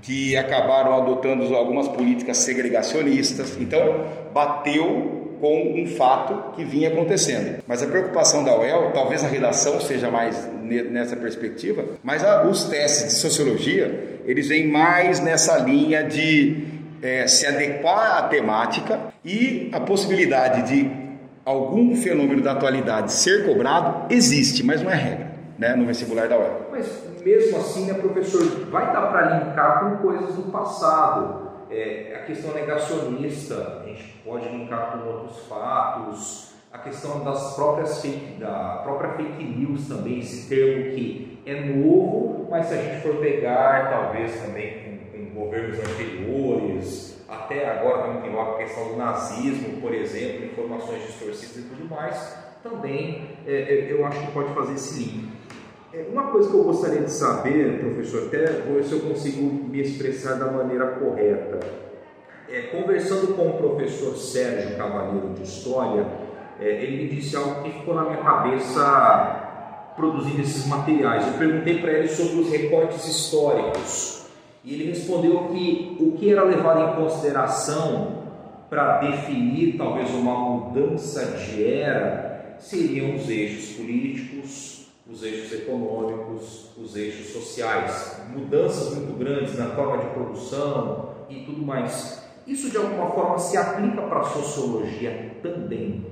que 0.01 0.35
acabaram 0.35 0.95
adotando 0.95 1.55
algumas 1.55 1.88
políticas 1.88 2.38
segregacionistas. 2.38 3.57
Então, 3.57 4.05
bateu 4.33 5.23
com 5.43 5.73
um 5.75 5.85
fato 5.85 6.55
que 6.55 6.63
vinha 6.63 6.88
acontecendo. 6.88 7.62
Mas 7.67 7.83
a 7.83 7.85
preocupação 7.85 8.45
da 8.45 8.57
UEL, 8.57 8.91
talvez 8.93 9.25
a 9.25 9.27
redação 9.27 9.77
seja 9.81 10.09
mais 10.09 10.50
nessa 10.63 11.17
perspectiva, 11.17 11.83
mas 12.01 12.23
a, 12.23 12.47
os 12.47 12.63
testes 12.63 13.15
de 13.15 13.19
sociologia, 13.19 14.21
eles 14.25 14.47
vêm 14.47 14.69
mais 14.69 15.19
nessa 15.19 15.57
linha 15.57 16.01
de 16.01 16.63
é, 17.01 17.27
se 17.27 17.45
adequar 17.45 18.19
à 18.19 18.29
temática 18.29 18.97
e 19.25 19.69
a 19.73 19.81
possibilidade 19.81 20.65
de 20.65 20.89
algum 21.43 21.93
fenômeno 21.93 22.41
da 22.41 22.53
atualidade 22.53 23.12
ser 23.12 23.45
cobrado 23.45 24.13
existe, 24.13 24.63
mas 24.63 24.81
não 24.81 24.89
é 24.89 24.95
regra, 24.95 25.27
né, 25.59 25.75
no 25.75 25.85
vestibular 25.85 26.29
da 26.29 26.38
UEL. 26.38 26.69
Mas 26.71 26.88
mesmo 27.21 27.57
assim, 27.57 27.88
né, 27.88 27.95
professor, 27.95 28.45
vai 28.71 28.93
dar 28.93 29.07
para 29.07 29.39
linkar 29.39 29.81
com 29.81 30.07
coisas 30.07 30.35
do 30.35 30.43
passado. 30.43 31.51
É, 31.70 32.20
a 32.22 32.25
questão 32.25 32.53
negacionista, 32.53 33.82
a 33.84 33.88
gente 33.88 34.03
pode 34.24 34.48
linkar 34.50 34.91
com 34.91 35.10
outros 35.10 35.46
fatos, 35.48 36.53
a 36.72 36.79
questão 36.79 37.24
das 37.24 37.55
próprias 37.55 38.01
fake, 38.01 38.39
da 38.39 38.82
própria 38.84 39.12
fake 39.12 39.43
news 39.43 39.88
também, 39.88 40.20
esse 40.20 40.50
termo 40.50 40.96
que 40.96 41.39
é 41.46 41.65
novo, 41.65 42.48
mas 42.50 42.65
se 42.65 42.74
a 42.74 42.77
gente 42.82 43.01
for 43.01 43.17
pegar, 43.17 43.89
talvez 43.89 44.41
também 44.41 45.01
com, 45.12 45.17
com 45.17 45.39
governos 45.41 45.77
anteriores, 45.79 47.24
até 47.27 47.70
agora 47.70 48.03
também 48.03 48.22
tem 48.22 48.39
a 48.39 48.53
questão 48.55 48.89
do 48.89 48.98
nazismo, 48.98 49.82
por 49.82 49.93
exemplo, 49.93 50.46
informações 50.46 51.03
distorcidas 51.05 51.58
e 51.58 51.62
tudo 51.70 51.89
mais, 51.89 52.38
também 52.63 53.29
é, 53.46 53.51
é, 53.51 53.91
eu 53.91 54.05
acho 54.05 54.25
que 54.25 54.32
pode 54.32 54.53
fazer 54.53 54.74
esse 54.74 55.03
link. 55.03 55.34
É, 55.95 56.07
uma 56.12 56.31
coisa 56.31 56.50
que 56.50 56.55
eu 56.55 56.63
gostaria 56.63 57.01
de 57.01 57.12
saber, 57.12 57.79
professor, 57.79 58.23
até 58.25 58.45
ver 58.45 58.83
se 58.83 58.93
eu 58.93 59.01
consigo 59.01 59.43
me 59.43 59.79
expressar 59.79 60.39
da 60.39 60.51
maneira 60.51 60.88
correta. 60.88 61.59
É, 62.50 62.62
conversando 62.63 63.35
com 63.35 63.50
o 63.50 63.53
professor 63.57 64.17
Sérgio 64.17 64.75
Cavaleiro 64.75 65.35
de 65.35 65.43
História, 65.43 66.07
é, 66.59 66.65
ele 66.81 67.03
me 67.03 67.09
disse 67.09 67.35
algo 67.35 67.62
que 67.62 67.69
ficou 67.69 67.93
na 67.93 68.05
minha 68.05 68.23
cabeça 68.23 69.93
produzindo 69.95 70.41
esses 70.41 70.65
materiais. 70.67 71.27
Eu 71.27 71.33
perguntei 71.33 71.79
para 71.79 71.91
ele 71.91 72.07
sobre 72.07 72.41
os 72.41 72.50
recortes 72.50 73.07
históricos 73.07 74.25
e 74.63 74.73
ele 74.73 74.85
respondeu 74.85 75.50
que 75.50 75.95
o 76.00 76.13
que 76.13 76.31
era 76.31 76.43
levado 76.43 76.91
em 76.91 77.03
consideração 77.03 78.23
para 78.67 78.97
definir 78.97 79.77
talvez 79.77 80.09
uma 80.09 80.33
mudança 80.33 81.38
de 81.38 81.63
era 81.63 82.55
seriam 82.57 83.13
os 83.15 83.29
eixos 83.29 83.75
políticos, 83.75 84.82
os 85.10 85.22
eixos 85.22 85.51
econômicos, 85.51 86.69
os 86.77 86.95
eixos 86.95 87.33
sociais, 87.33 88.22
mudanças 88.33 88.95
muito 88.95 89.17
grandes 89.17 89.57
na 89.57 89.67
forma 89.67 89.98
de 89.98 90.10
produção 90.12 91.10
e 91.29 91.41
tudo 91.41 91.62
mais. 91.62 92.24
Isso 92.48 92.69
de 92.69 92.77
alguma 92.77 93.10
forma 93.12 93.38
se 93.38 93.57
aplica 93.57 94.01
para 94.01 94.19
a 94.19 94.24
sociologia 94.24 95.38
também. 95.41 96.05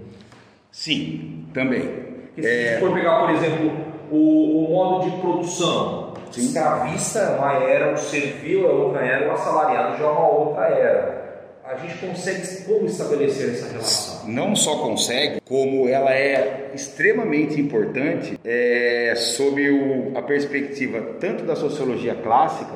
Sim, 0.71 1.45
também. 1.53 1.81
Porque 2.27 2.43
se 2.43 2.48
é... 2.48 2.69
a 2.69 2.71
gente 2.71 2.79
for 2.79 2.93
pegar, 2.93 3.19
por 3.19 3.29
exemplo, 3.31 3.71
o, 4.10 4.65
o 4.65 4.69
modo 4.69 5.10
de 5.10 5.17
produção, 5.21 6.13
Sim. 6.31 6.41
escravista 6.41 7.19
é 7.19 7.38
uma 7.38 7.53
era, 7.53 7.93
o 7.93 7.98
servil 7.98 8.69
é 8.69 8.71
outra 8.71 9.05
era, 9.05 9.29
o 9.29 9.33
assalariado 9.33 9.98
já 9.98 10.05
é 10.05 10.10
uma 10.10 10.27
outra 10.27 10.65
era. 10.65 11.20
A 11.63 11.75
gente 11.75 11.98
consegue 12.00 12.63
como 12.63 12.88
estabelecer 12.88 13.51
essa 13.51 13.68
relação? 13.68 14.27
Não 14.27 14.56
só 14.56 14.77
consegue, 14.80 15.39
como 15.48 15.88
ela 15.88 16.12
é 16.12 16.72
extremamente 16.74 17.62
importante 17.62 18.39
é, 18.44 19.13
sob 19.15 19.70
o, 19.70 20.18
a 20.18 20.22
perspectiva 20.24 21.00
tanto 21.20 21.44
da 21.44 21.56
sociologia 21.56 22.15
clássica 22.15 22.74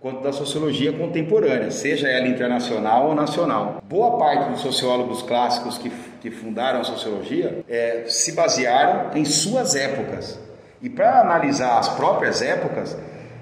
quanto 0.00 0.22
da 0.22 0.32
sociologia 0.32 0.92
contemporânea, 0.92 1.70
seja 1.70 2.08
ela 2.08 2.26
internacional 2.26 3.08
ou 3.08 3.14
nacional. 3.14 3.82
Boa 3.88 4.18
parte 4.18 4.50
dos 4.50 4.60
sociólogos 4.60 5.22
clássicos 5.22 5.78
que, 5.78 5.90
que 6.20 6.30
fundaram 6.30 6.80
a 6.80 6.84
sociologia 6.84 7.64
é, 7.68 8.04
se 8.06 8.32
basearam 8.32 9.16
em 9.16 9.24
suas 9.24 9.74
épocas. 9.74 10.38
E 10.82 10.90
para 10.90 11.20
analisar 11.20 11.78
as 11.78 11.88
próprias 11.90 12.42
épocas, 12.42 12.94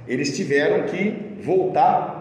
eles 0.07 0.37
tiveram 0.37 0.87
que 0.87 1.37
voltar 1.41 2.12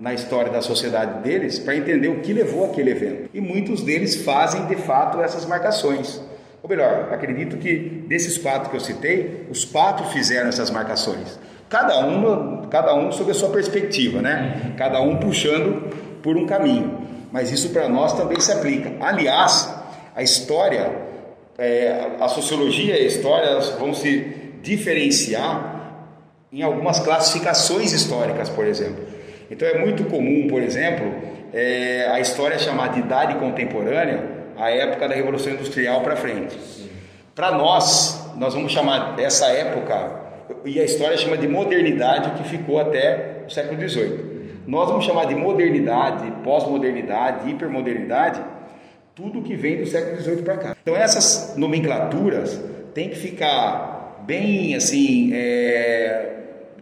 na 0.00 0.14
história 0.14 0.50
da 0.50 0.62
sociedade 0.62 1.22
deles 1.22 1.58
para 1.58 1.76
entender 1.76 2.08
o 2.08 2.20
que 2.20 2.32
levou 2.32 2.64
aquele 2.64 2.90
evento. 2.90 3.28
E 3.34 3.40
muitos 3.40 3.82
deles 3.82 4.24
fazem 4.24 4.64
de 4.64 4.76
fato 4.76 5.20
essas 5.20 5.44
marcações. 5.44 6.20
Ou 6.62 6.68
melhor, 6.68 7.12
acredito 7.12 7.58
que 7.58 8.04
desses 8.08 8.38
quatro 8.38 8.70
que 8.70 8.76
eu 8.76 8.80
citei, 8.80 9.46
os 9.50 9.64
quatro 9.64 10.06
fizeram 10.06 10.48
essas 10.48 10.70
marcações. 10.70 11.38
Cada 11.68 12.00
um, 12.00 12.62
cada 12.68 12.94
um 12.94 13.12
sob 13.12 13.30
a 13.30 13.34
sua 13.34 13.50
perspectiva, 13.50 14.20
né? 14.20 14.72
Cada 14.76 15.00
um 15.00 15.18
puxando 15.18 15.92
por 16.22 16.36
um 16.36 16.46
caminho. 16.46 16.98
Mas 17.30 17.52
isso 17.52 17.68
para 17.68 17.88
nós 17.88 18.14
também 18.14 18.40
se 18.40 18.50
aplica. 18.50 18.92
Aliás, 19.00 19.72
a 20.16 20.22
história, 20.22 20.90
é, 21.56 22.16
a 22.18 22.28
sociologia 22.28 22.98
e 22.98 23.02
a 23.02 23.06
história 23.06 23.60
vão 23.78 23.94
se 23.94 24.26
diferenciar 24.62 25.78
em 26.52 26.62
algumas 26.62 26.98
classificações 26.98 27.92
históricas, 27.92 28.48
por 28.48 28.66
exemplo. 28.66 29.09
Então 29.50 29.66
é 29.66 29.78
muito 29.78 30.04
comum, 30.04 30.46
por 30.48 30.62
exemplo, 30.62 31.12
é, 31.52 32.06
a 32.10 32.20
história 32.20 32.58
chamar 32.58 32.92
de 32.92 33.00
idade 33.00 33.34
contemporânea 33.34 34.22
a 34.56 34.70
época 34.70 35.08
da 35.08 35.14
Revolução 35.14 35.52
Industrial 35.52 36.00
para 36.02 36.16
frente. 36.16 36.56
Para 37.34 37.50
nós, 37.52 38.32
nós 38.36 38.54
vamos 38.54 38.72
chamar 38.72 39.18
essa 39.18 39.46
época 39.46 40.20
e 40.64 40.78
a 40.78 40.84
história 40.84 41.16
chama 41.16 41.36
de 41.36 41.48
modernidade 41.48 42.30
que 42.32 42.48
ficou 42.48 42.78
até 42.78 43.44
o 43.46 43.50
século 43.50 43.80
XVIII. 43.88 44.30
Nós 44.66 44.88
vamos 44.88 45.04
chamar 45.04 45.26
de 45.26 45.34
modernidade, 45.34 46.30
pós-modernidade, 46.44 47.50
hipermodernidade, 47.50 48.40
tudo 49.14 49.42
que 49.42 49.56
vem 49.56 49.78
do 49.78 49.86
século 49.86 50.20
XVIII 50.20 50.42
para 50.42 50.56
cá. 50.58 50.76
Então 50.82 50.94
essas 50.94 51.54
nomenclaturas 51.56 52.62
têm 52.94 53.08
que 53.08 53.16
ficar 53.16 54.22
bem 54.26 54.74
assim 54.74 55.30
é, 55.32 56.39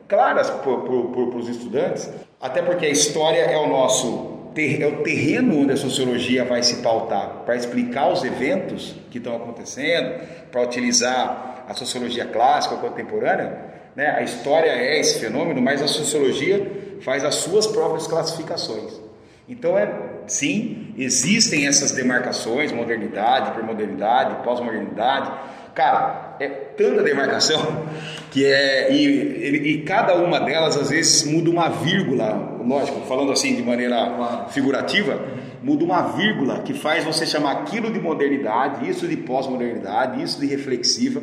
claras 0.08 0.50
para 0.50 0.70
os 0.70 1.48
estudantes, 1.48 2.10
até 2.40 2.62
porque 2.62 2.86
a 2.86 2.90
história 2.90 3.40
é 3.40 3.56
o 3.56 3.68
nosso 3.68 4.38
é 4.56 4.86
o 4.88 5.04
terreno 5.04 5.60
onde 5.60 5.72
a 5.72 5.76
sociologia 5.76 6.44
vai 6.44 6.64
se 6.64 6.82
pautar 6.82 7.44
para 7.46 7.54
explicar 7.54 8.10
os 8.10 8.24
eventos 8.24 8.96
que 9.08 9.18
estão 9.18 9.36
acontecendo, 9.36 10.20
para 10.50 10.62
utilizar 10.62 11.64
a 11.68 11.74
sociologia 11.74 12.24
clássica 12.24 12.74
ou 12.74 12.80
contemporânea, 12.80 13.68
né, 13.94 14.10
a 14.16 14.22
história 14.22 14.70
é 14.70 14.98
esse 14.98 15.20
fenômeno, 15.20 15.60
mas 15.60 15.82
a 15.82 15.86
sociologia 15.86 16.98
faz 17.02 17.24
as 17.24 17.36
suas 17.36 17.66
próprias 17.66 18.06
classificações. 18.06 19.00
Então, 19.48 19.78
é, 19.78 19.90
sim, 20.26 20.94
existem 20.96 21.66
essas 21.66 21.92
demarcações, 21.92 22.70
modernidade, 22.70 23.50
hipermodernidade, 23.50 24.44
pós-modernidade. 24.44 25.32
Cara, 25.74 26.36
é 26.40 26.48
tanta 26.48 27.02
demarcação 27.02 27.84
que 28.30 28.44
é. 28.44 28.92
E, 28.92 29.74
e, 29.74 29.82
cada 29.82 30.14
uma 30.16 30.40
delas, 30.40 30.76
às 30.76 30.90
vezes, 30.90 31.24
muda 31.24 31.50
uma 31.50 31.68
vírgula, 31.68 32.58
lógico, 32.66 33.00
falando 33.06 33.32
assim 33.32 33.54
de 33.54 33.62
maneira 33.62 34.46
figurativa, 34.50 35.20
muda 35.62 35.84
uma 35.84 36.02
vírgula 36.08 36.62
que 36.62 36.74
faz 36.74 37.04
você 37.04 37.26
chamar 37.26 37.52
aquilo 37.52 37.92
de 37.92 38.00
modernidade, 38.00 38.88
isso 38.88 39.06
de 39.06 39.16
pós-modernidade, 39.16 40.22
isso 40.22 40.40
de 40.40 40.46
reflexiva. 40.46 41.22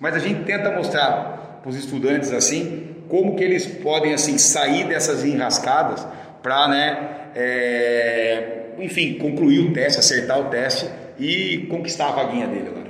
Mas 0.00 0.14
a 0.14 0.18
gente 0.18 0.44
tenta 0.44 0.70
mostrar 0.70 1.60
para 1.62 1.70
os 1.70 1.76
estudantes 1.76 2.32
assim 2.32 2.88
como 3.08 3.36
que 3.36 3.44
eles 3.44 3.66
podem 3.66 4.14
assim 4.14 4.38
sair 4.38 4.88
dessas 4.88 5.24
enrascadas 5.24 6.06
para, 6.42 6.68
né, 6.68 7.08
é, 7.36 8.70
enfim, 8.78 9.14
concluir 9.14 9.60
o 9.60 9.72
teste, 9.72 10.00
acertar 10.00 10.40
o 10.40 10.44
teste 10.44 10.88
e 11.18 11.66
conquistar 11.70 12.08
a 12.08 12.12
vaguinha 12.12 12.46
dele 12.46 12.70
lá. 12.74 12.81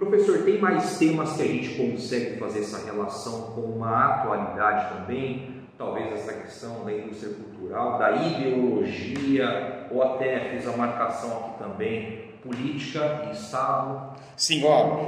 Professor, 0.00 0.38
tem 0.44 0.58
mais 0.58 0.98
temas 0.98 1.36
que 1.36 1.42
a 1.42 1.46
gente 1.46 1.74
consegue 1.74 2.38
fazer 2.38 2.60
essa 2.60 2.86
relação 2.86 3.52
com 3.54 3.60
uma 3.60 4.06
atualidade 4.06 4.94
também? 4.94 5.60
Talvez 5.76 6.10
essa 6.14 6.32
questão 6.32 6.86
da 6.86 6.92
indústria 6.92 7.34
cultural, 7.34 7.98
da 7.98 8.12
ideologia, 8.12 9.88
ou 9.90 10.02
até 10.02 10.38
fiz 10.50 10.66
a 10.66 10.74
marcação 10.74 11.30
aqui 11.30 11.62
também, 11.62 12.30
política 12.42 13.26
e 13.28 13.32
Estado? 13.32 14.16
Sim, 14.38 14.62
ó, 14.64 15.04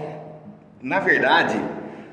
na 0.83 1.01
verdade, 1.01 1.59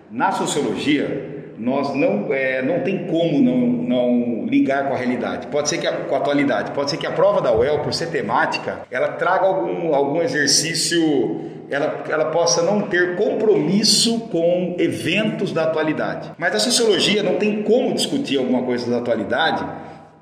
na 0.10 0.32
sociologia, 0.32 1.54
nós 1.58 1.94
não, 1.94 2.34
é, 2.34 2.62
não 2.62 2.80
tem 2.80 3.08
como 3.08 3.42
não, 3.42 3.58
não 3.58 4.46
ligar 4.46 4.88
com 4.88 4.94
a 4.94 4.98
realidade. 4.98 5.48
Pode 5.48 5.68
ser 5.68 5.80
que 5.80 5.88
a, 5.88 6.06
com 6.06 6.16
a 6.16 6.18
atualidade. 6.18 6.72
Pode 6.72 6.92
ser 6.92 6.96
que 6.96 7.06
a 7.06 7.12
prova 7.12 7.42
da 7.42 7.54
UEL, 7.54 7.80
por 7.80 7.94
ser 7.94 8.08
temática, 8.08 8.84
ela 8.90 9.10
traga 9.10 9.46
algum, 9.46 9.94
algum 9.94 10.22
exercício 10.22 11.59
ela, 11.70 12.04
ela 12.10 12.26
possa 12.26 12.62
não 12.62 12.82
ter 12.82 13.16
compromisso 13.16 14.22
com 14.32 14.76
eventos 14.80 15.52
da 15.52 15.64
atualidade. 15.64 16.32
Mas 16.38 16.56
a 16.56 16.60
sociologia 16.60 17.22
não 17.22 17.36
tem 17.36 17.64
como 17.64 17.94
discutir 17.94 18.38
alguma 18.38 18.64
coisa 18.64 18.90
da 18.90 18.98
atualidade 18.98 19.66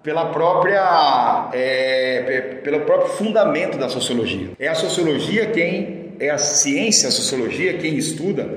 pela 0.04 0.26
própria 0.26 1.50
é, 1.54 2.60
pelo 2.64 2.82
próprio 2.82 3.12
fundamento 3.14 3.78
da 3.78 3.90
sociologia. 3.90 4.50
É 4.60 4.68
a 4.68 4.76
sociologia 4.76 5.48
quem 5.48 6.14
é 6.20 6.30
a 6.30 6.38
ciência, 6.38 7.10
a 7.10 7.12
sociologia, 7.12 7.78
quem 7.78 7.96
estuda 7.96 8.48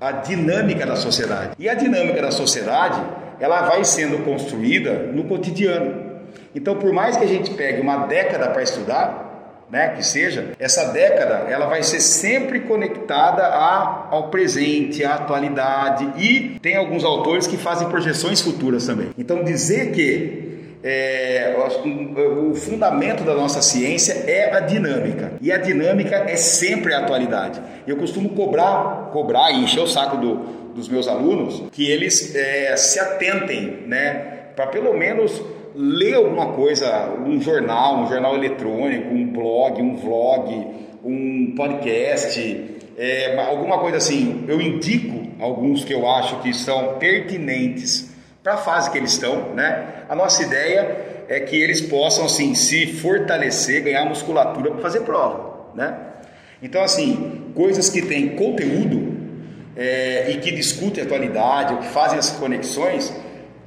a 0.00 0.12
dinâmica 0.12 0.86
da 0.86 0.96
sociedade. 0.96 1.52
E 1.58 1.68
a 1.68 1.74
dinâmica 1.74 2.22
da 2.22 2.30
sociedade, 2.30 3.00
ela 3.40 3.62
vai 3.62 3.84
sendo 3.84 4.24
construída 4.24 4.92
no 5.12 5.24
cotidiano. 5.24 6.08
Então, 6.54 6.76
por 6.76 6.92
mais 6.92 7.16
que 7.16 7.24
a 7.24 7.28
gente 7.28 7.50
pegue 7.52 7.80
uma 7.80 8.06
década 8.06 8.48
para 8.48 8.62
estudar, 8.62 9.27
né, 9.70 9.94
que 9.96 10.04
seja, 10.04 10.52
essa 10.58 10.92
década 10.92 11.46
ela 11.50 11.66
vai 11.66 11.82
ser 11.82 12.00
sempre 12.00 12.60
conectada 12.60 13.42
a, 13.42 14.08
ao 14.10 14.28
presente, 14.30 15.04
à 15.04 15.14
atualidade 15.14 16.08
e 16.16 16.58
tem 16.60 16.76
alguns 16.76 17.04
autores 17.04 17.46
que 17.46 17.56
fazem 17.56 17.88
projeções 17.88 18.40
futuras 18.40 18.86
também. 18.86 19.10
Então 19.18 19.44
dizer 19.44 19.92
que 19.92 20.48
é, 20.82 21.56
o 22.40 22.54
fundamento 22.54 23.24
da 23.24 23.34
nossa 23.34 23.60
ciência 23.60 24.12
é 24.26 24.54
a 24.54 24.60
dinâmica 24.60 25.32
e 25.40 25.50
a 25.50 25.58
dinâmica 25.58 26.16
é 26.16 26.36
sempre 26.36 26.94
a 26.94 27.00
atualidade. 27.00 27.60
Eu 27.86 27.96
costumo 27.96 28.30
cobrar, 28.30 29.10
cobrar 29.12 29.50
e 29.50 29.64
encher 29.64 29.80
o 29.80 29.86
saco 29.86 30.16
do, 30.16 30.34
dos 30.74 30.88
meus 30.88 31.08
alunos 31.08 31.64
que 31.72 31.90
eles 31.90 32.34
é, 32.34 32.76
se 32.76 32.98
atentem, 33.00 33.84
né, 33.86 34.38
para 34.54 34.66
pelo 34.68 34.94
menos 34.94 35.42
ler 35.78 36.14
alguma 36.14 36.54
coisa, 36.54 37.08
um 37.24 37.40
jornal, 37.40 38.00
um 38.00 38.08
jornal 38.08 38.34
eletrônico, 38.34 39.14
um 39.14 39.30
blog, 39.30 39.80
um 39.80 39.94
vlog, 39.94 40.66
um 41.04 41.54
podcast, 41.54 42.80
é, 42.98 43.40
alguma 43.48 43.78
coisa 43.78 43.98
assim. 43.98 44.44
Eu 44.48 44.60
indico 44.60 45.28
alguns 45.38 45.84
que 45.84 45.94
eu 45.94 46.08
acho 46.10 46.40
que 46.40 46.52
são 46.52 46.98
pertinentes 46.98 48.12
para 48.42 48.54
a 48.54 48.56
fase 48.56 48.90
que 48.90 48.98
eles 48.98 49.12
estão, 49.12 49.54
né? 49.54 50.02
A 50.08 50.16
nossa 50.16 50.42
ideia 50.42 51.24
é 51.28 51.38
que 51.38 51.54
eles 51.54 51.80
possam 51.80 52.24
assim 52.24 52.56
se 52.56 52.86
fortalecer, 52.94 53.84
ganhar 53.84 54.04
musculatura 54.04 54.72
para 54.72 54.80
fazer 54.80 55.02
prova, 55.02 55.70
né? 55.76 55.96
Então 56.60 56.82
assim, 56.82 57.52
coisas 57.54 57.88
que 57.88 58.02
têm 58.02 58.30
conteúdo 58.30 59.16
é, 59.76 60.32
e 60.32 60.38
que 60.38 60.50
discutem 60.50 61.04
a 61.04 61.06
atualidade, 61.06 61.74
ou 61.74 61.80
que 61.80 61.86
fazem 61.86 62.18
as 62.18 62.30
conexões, 62.30 63.14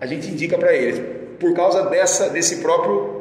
a 0.02 0.06
gente 0.06 0.28
indica 0.28 0.58
para 0.58 0.76
eles 0.76 1.21
por 1.42 1.54
causa 1.54 1.90
dessa 1.90 2.30
desse 2.30 2.62
próprio 2.62 3.20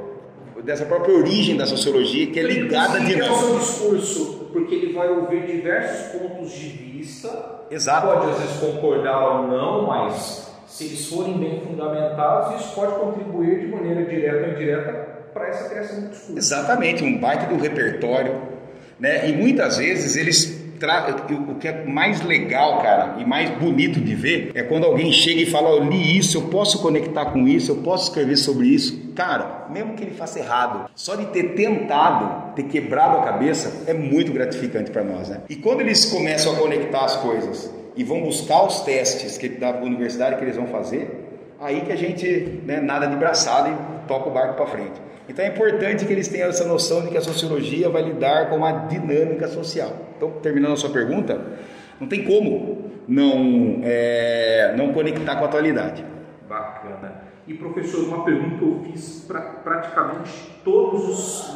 dessa 0.63 0.85
própria 0.85 1.17
origem 1.17 1.57
da 1.57 1.67
sociologia 1.67 2.27
que 2.27 2.39
é 2.39 2.43
ligada 2.43 3.01
direto. 3.01 3.31
ao 3.31 3.39
seu 3.39 3.59
discurso, 3.59 4.49
porque 4.53 4.75
ele 4.75 4.93
vai 4.93 5.09
ouvir 5.09 5.47
diversos 5.47 6.13
pontos 6.13 6.53
de 6.53 6.69
vista. 6.69 7.63
Exato. 7.71 8.07
Pode 8.07 8.31
às 8.31 8.39
vezes 8.39 8.57
concordar 8.59 9.27
ou 9.27 9.49
não, 9.49 9.87
mas 9.87 10.53
se 10.67 10.85
eles 10.85 11.07
forem 11.07 11.39
bem 11.39 11.63
fundamentados, 11.63 12.61
isso 12.61 12.75
pode 12.75 12.93
contribuir 12.93 13.61
de 13.61 13.67
maneira 13.69 14.05
direta 14.05 14.47
ou 14.47 14.53
indireta 14.53 14.93
para 15.33 15.49
essa 15.49 15.69
criação 15.69 16.01
do 16.03 16.09
discurso. 16.11 16.39
Exatamente, 16.39 17.03
um 17.03 17.19
baita 17.19 17.47
do 17.47 17.61
repertório, 17.61 18.43
né? 18.99 19.31
E 19.31 19.33
muitas 19.33 19.79
vezes 19.79 20.15
eles 20.15 20.60
o 21.49 21.55
que 21.57 21.69
é 21.69 21.85
mais 21.85 22.23
legal, 22.23 22.81
cara, 22.81 23.17
e 23.19 23.25
mais 23.25 23.51
bonito 23.51 24.01
de 24.01 24.15
ver 24.15 24.53
é 24.55 24.63
quando 24.63 24.85
alguém 24.85 25.13
chega 25.13 25.41
e 25.41 25.47
fala: 25.47 25.71
Eu 25.71 25.85
li 25.85 26.17
isso, 26.17 26.39
eu 26.39 26.43
posso 26.43 26.81
conectar 26.81 27.27
com 27.27 27.47
isso, 27.47 27.73
eu 27.73 27.77
posso 27.77 28.05
escrever 28.05 28.37
sobre 28.37 28.69
isso. 28.69 29.11
Cara, 29.15 29.67
mesmo 29.71 29.95
que 29.95 30.05
ele 30.05 30.15
faça 30.15 30.39
errado, 30.39 30.91
só 30.95 31.15
de 31.15 31.27
ter 31.27 31.55
tentado, 31.55 32.55
ter 32.55 32.65
quebrado 32.65 33.19
a 33.19 33.23
cabeça, 33.23 33.85
é 33.87 33.93
muito 33.93 34.33
gratificante 34.33 34.91
para 34.91 35.05
nós, 35.05 35.29
né? 35.29 35.43
E 35.49 35.57
quando 35.57 35.81
eles 35.81 36.07
começam 36.07 36.53
a 36.53 36.57
conectar 36.57 37.05
as 37.05 37.17
coisas 37.17 37.71
e 37.97 38.05
vão 38.05 38.23
buscar 38.23 38.65
os 38.65 38.81
testes 38.81 39.37
que, 39.37 39.49
da 39.49 39.71
universidade 39.77 40.37
que 40.37 40.45
eles 40.45 40.57
vão 40.57 40.67
fazer, 40.67 41.55
aí 41.61 41.83
que 41.83 41.93
a 41.93 41.97
gente, 41.97 42.61
né, 42.65 42.81
nada 42.81 43.07
de 43.07 43.17
braçada 43.17 43.69
e 43.69 44.09
toca 44.09 44.29
o 44.29 44.33
barco 44.33 44.55
para 44.55 44.67
frente. 44.67 45.10
Então 45.31 45.45
é 45.45 45.49
importante 45.49 46.05
que 46.05 46.13
eles 46.13 46.27
tenham 46.27 46.49
essa 46.49 46.67
noção 46.67 47.03
de 47.03 47.09
que 47.09 47.17
a 47.17 47.21
sociologia 47.21 47.89
vai 47.89 48.03
lidar 48.03 48.51
com 48.51 48.57
uma 48.57 48.73
dinâmica 48.73 49.47
social. 49.47 49.93
Então, 50.17 50.33
terminando 50.43 50.73
a 50.73 50.77
sua 50.77 50.91
pergunta, 50.91 51.41
não 52.01 52.09
tem 52.09 52.25
como 52.25 52.91
não, 53.07 53.81
é, 53.85 54.75
não 54.77 54.93
conectar 54.93 55.37
com 55.37 55.45
a 55.45 55.47
atualidade. 55.47 56.05
Bacana. 56.49 57.23
E 57.47 57.55
professor, 57.55 58.09
uma 58.09 58.25
pergunta 58.25 58.57
que 58.57 58.63
eu 58.63 58.81
fiz 58.87 59.25
para 59.29 59.41
praticamente 59.41 60.51
todos 60.65 61.09
os, 61.09 61.49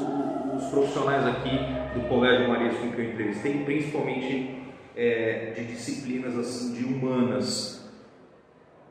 os, 0.55 0.71
profissionais 0.71 1.27
aqui 1.27 1.59
do 1.95 2.09
Colégio 2.09 2.49
Maria 2.49 2.71
com 2.75 2.93
que 2.93 3.01
eu 3.01 3.11
entrevistei, 3.11 3.65
principalmente 3.65 4.57
é, 4.97 5.53
de 5.57 5.65
disciplinas 5.65 6.39
assim, 6.39 6.75
de 6.75 6.85
humanas. 6.85 7.91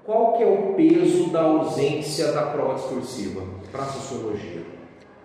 Qual 0.03 0.37
que 0.37 0.43
é 0.43 0.45
o 0.45 0.73
peso 0.73 1.31
da 1.31 1.43
ausência 1.43 2.33
da 2.33 2.47
prova 2.47 2.73
discursiva 2.73 3.62
para 3.73 3.83
a 3.83 3.87
sociologia? 3.87 4.61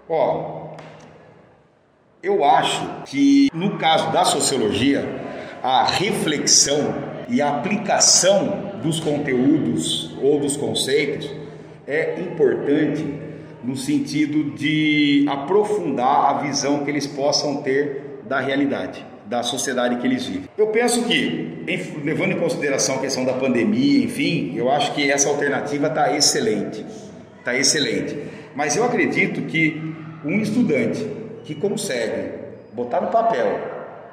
Ó, 0.09 0.69
eu 2.23 2.43
acho 2.43 3.03
que 3.05 3.51
no 3.53 3.77
caso 3.77 4.11
da 4.11 4.25
sociologia, 4.25 5.05
a 5.63 5.85
reflexão 5.85 6.95
e 7.29 7.43
a 7.43 7.51
aplicação 7.51 8.73
dos 8.83 8.99
conteúdos 9.01 10.17
ou 10.23 10.41
dos 10.41 10.57
conceitos 10.57 11.31
é 11.87 12.19
importante 12.21 13.05
no 13.63 13.77
sentido 13.77 14.57
de 14.57 15.27
aprofundar 15.29 16.31
a 16.31 16.33
visão 16.39 16.85
que 16.85 16.91
eles 16.91 17.07
possam 17.07 17.63
ter 17.63 18.23
da 18.27 18.41
realidade, 18.41 19.05
da 19.27 19.43
sociedade 19.43 19.97
que 19.97 20.07
eles 20.07 20.25
vivem. 20.25 20.49
Eu 20.57 20.69
penso 20.69 21.05
que, 21.05 21.65
levando 22.03 22.33
em 22.33 22.39
consideração 22.39 22.97
a 22.97 22.99
questão 22.99 23.25
da 23.25 23.35
pandemia, 23.35 24.05
enfim, 24.05 24.55
eu 24.57 24.71
acho 24.71 24.95
que 24.95 25.11
essa 25.11 25.29
alternativa 25.29 25.89
está 25.89 26.17
excelente, 26.17 26.87
está 27.41 27.55
excelente. 27.55 28.17
Mas 28.59 28.75
eu 28.75 28.83
acredito 28.83 29.43
que 29.43 29.95
um 30.25 30.41
estudante 30.41 31.07
que 31.45 31.55
consegue 31.55 32.31
botar 32.73 33.01
no 33.01 33.07
papel, 33.07 33.57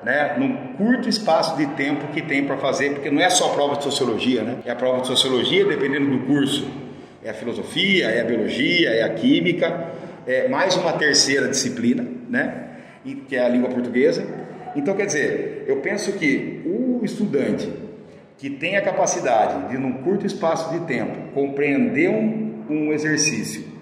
né, 0.04 0.36
num 0.38 0.76
curto 0.78 1.10
espaço 1.10 1.58
de 1.58 1.66
tempo 1.74 2.14
que 2.14 2.22
tem 2.22 2.46
para 2.46 2.56
fazer, 2.56 2.92
porque 2.92 3.10
não 3.10 3.20
é 3.20 3.30
só 3.32 3.48
a 3.48 3.54
prova 3.56 3.76
de 3.76 3.84
sociologia, 3.84 4.44
né? 4.44 4.60
É 4.64 4.70
a 4.70 4.76
prova 4.76 5.02
de 5.02 5.08
sociologia, 5.08 5.66
dependendo 5.66 6.12
do 6.12 6.28
curso, 6.28 6.70
é 7.24 7.32
a 7.32 7.34
filosofia, 7.34 8.06
é 8.12 8.22
a 8.22 8.24
biologia, 8.24 8.92
é 8.92 9.02
a 9.02 9.10
química, 9.16 9.90
é 10.28 10.48
mais 10.48 10.76
uma 10.76 10.94
terceira 10.94 11.48
disciplina, 11.48 12.06
né? 12.30 12.68
E, 13.04 13.16
que 13.16 13.36
é 13.36 13.44
a 13.44 13.50
língua 13.50 13.72
portuguesa. 13.72 14.28
Então, 14.76 14.94
quer 14.96 15.08
dizer, 15.08 15.66
eu 15.66 15.78
penso 15.78 16.12
que 16.12 16.62
o 16.68 17.04
estudante 17.04 17.68
que 18.38 18.52
tem 18.52 18.78
a 18.78 18.82
capacidade 18.84 19.70
de, 19.70 19.78
num 19.80 20.04
curto 20.04 20.24
espaço 20.24 20.72
de 20.72 20.86
tempo, 20.86 21.32
compreender 21.34 22.12
um, 22.12 22.64
um 22.70 22.94
exercício 22.94 23.74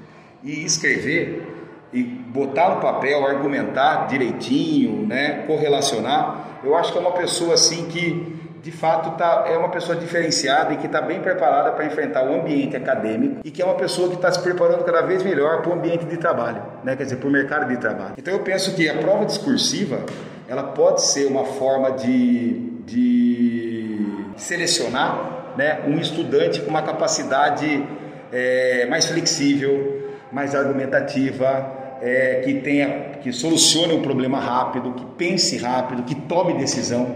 e 0.44 0.66
escrever, 0.66 1.48
e 1.92 2.04
botar 2.04 2.76
no 2.76 2.82
papel, 2.82 3.26
argumentar 3.26 4.08
direitinho, 4.08 5.06
né, 5.06 5.44
correlacionar, 5.46 6.60
eu 6.64 6.76
acho 6.76 6.92
que 6.92 6.98
é 6.98 7.02
uma 7.02 7.12
pessoa 7.12 7.54
assim 7.54 7.86
que 7.86 8.42
de 8.64 8.72
fato 8.72 9.18
tá, 9.18 9.44
é 9.46 9.58
uma 9.58 9.68
pessoa 9.68 9.98
diferenciada 9.98 10.74
e 10.74 10.78
que 10.78 10.86
está 10.86 11.02
bem 11.02 11.20
preparada 11.20 11.72
para 11.72 11.86
enfrentar 11.86 12.24
o 12.24 12.34
ambiente 12.34 12.78
acadêmico 12.78 13.42
e 13.44 13.52
que 13.52 13.62
é 13.62 13.66
uma 13.66 13.76
pessoa 13.76 14.08
que 14.08 14.16
está 14.16 14.32
se 14.32 14.42
preparando 14.42 14.86
cada 14.86 15.02
vez 15.02 15.22
melhor 15.22 15.62
para 15.62 15.70
o 15.70 15.74
ambiente 15.74 16.06
de 16.06 16.16
trabalho, 16.16 16.64
né? 16.82 16.96
quer 16.96 17.04
dizer, 17.04 17.18
para 17.18 17.28
o 17.28 17.32
mercado 17.32 17.68
de 17.68 17.76
trabalho. 17.76 18.14
Então 18.18 18.34
eu 18.34 18.40
penso 18.40 18.74
que 18.74 18.90
a 18.90 18.98
prova 18.98 19.26
discursiva 19.26 20.06
ela 20.48 20.64
pode 20.64 21.06
ser 21.06 21.28
uma 21.28 21.44
forma 21.44 21.92
de, 21.92 22.54
de 22.86 24.08
selecionar 24.38 25.54
né, 25.58 25.82
um 25.86 26.00
estudante 26.00 26.62
com 26.62 26.70
uma 26.70 26.82
capacidade 26.82 27.86
é, 28.32 28.86
mais 28.90 29.06
flexível, 29.06 30.03
mais 30.34 30.56
argumentativa, 30.56 31.98
é, 32.02 32.42
que 32.44 32.56
tenha, 32.56 33.12
que 33.22 33.32
solucione 33.32 33.94
um 33.94 34.02
problema 34.02 34.40
rápido, 34.40 34.92
que 34.92 35.06
pense 35.18 35.58
rápido, 35.58 36.04
que 36.04 36.16
tome 36.16 36.56
decisão, 36.56 37.16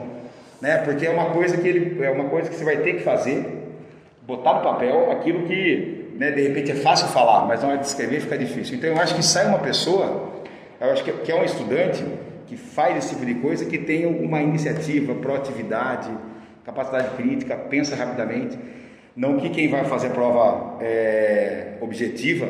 né? 0.62 0.78
Porque 0.78 1.06
é 1.06 1.10
uma 1.10 1.32
coisa 1.32 1.58
que 1.58 1.68
ele, 1.68 2.02
é 2.04 2.10
uma 2.10 2.30
coisa 2.30 2.50
que 2.50 2.56
você 2.56 2.64
vai 2.64 2.78
ter 2.78 2.94
que 2.94 3.04
fazer, 3.04 3.46
botar 4.22 4.54
no 4.54 4.62
papel 4.62 5.12
aquilo 5.12 5.44
que, 5.44 6.12
né, 6.16 6.32
de 6.32 6.42
repente 6.48 6.72
é 6.72 6.76
fácil 6.76 7.08
falar, 7.08 7.46
mas 7.46 7.62
na 7.62 7.70
hora 7.70 7.78
de 7.80 7.88
escrever 7.88 8.22
fica 8.22 8.38
difícil. 8.38 8.78
Então 8.78 8.90
eu 8.90 8.98
acho 8.98 9.16
que 9.16 9.24
sai 9.24 9.48
uma 9.48 9.60
pessoa, 9.60 10.32
eu 10.80 10.92
acho 10.92 11.04
que, 11.04 11.12
que 11.12 11.32
é 11.32 11.36
um 11.36 11.44
estudante 11.44 12.06
que 12.46 12.56
faz 12.56 12.98
esse 12.98 13.10
tipo 13.10 13.26
de 13.26 13.36
coisa, 13.36 13.66
que 13.66 13.78
tem 13.78 14.06
uma 14.06 14.42
iniciativa, 14.42 15.14
proatividade, 15.16 16.10
capacidade 16.64 17.16
crítica, 17.18 17.58
pensa 17.58 17.96
rapidamente. 17.96 18.58
Não 19.16 19.38
que 19.38 19.50
quem 19.50 19.70
vai 19.70 19.84
fazer 19.84 20.08
a 20.08 20.12
prova 20.12 20.78
é, 20.82 21.74
objetiva 21.82 22.48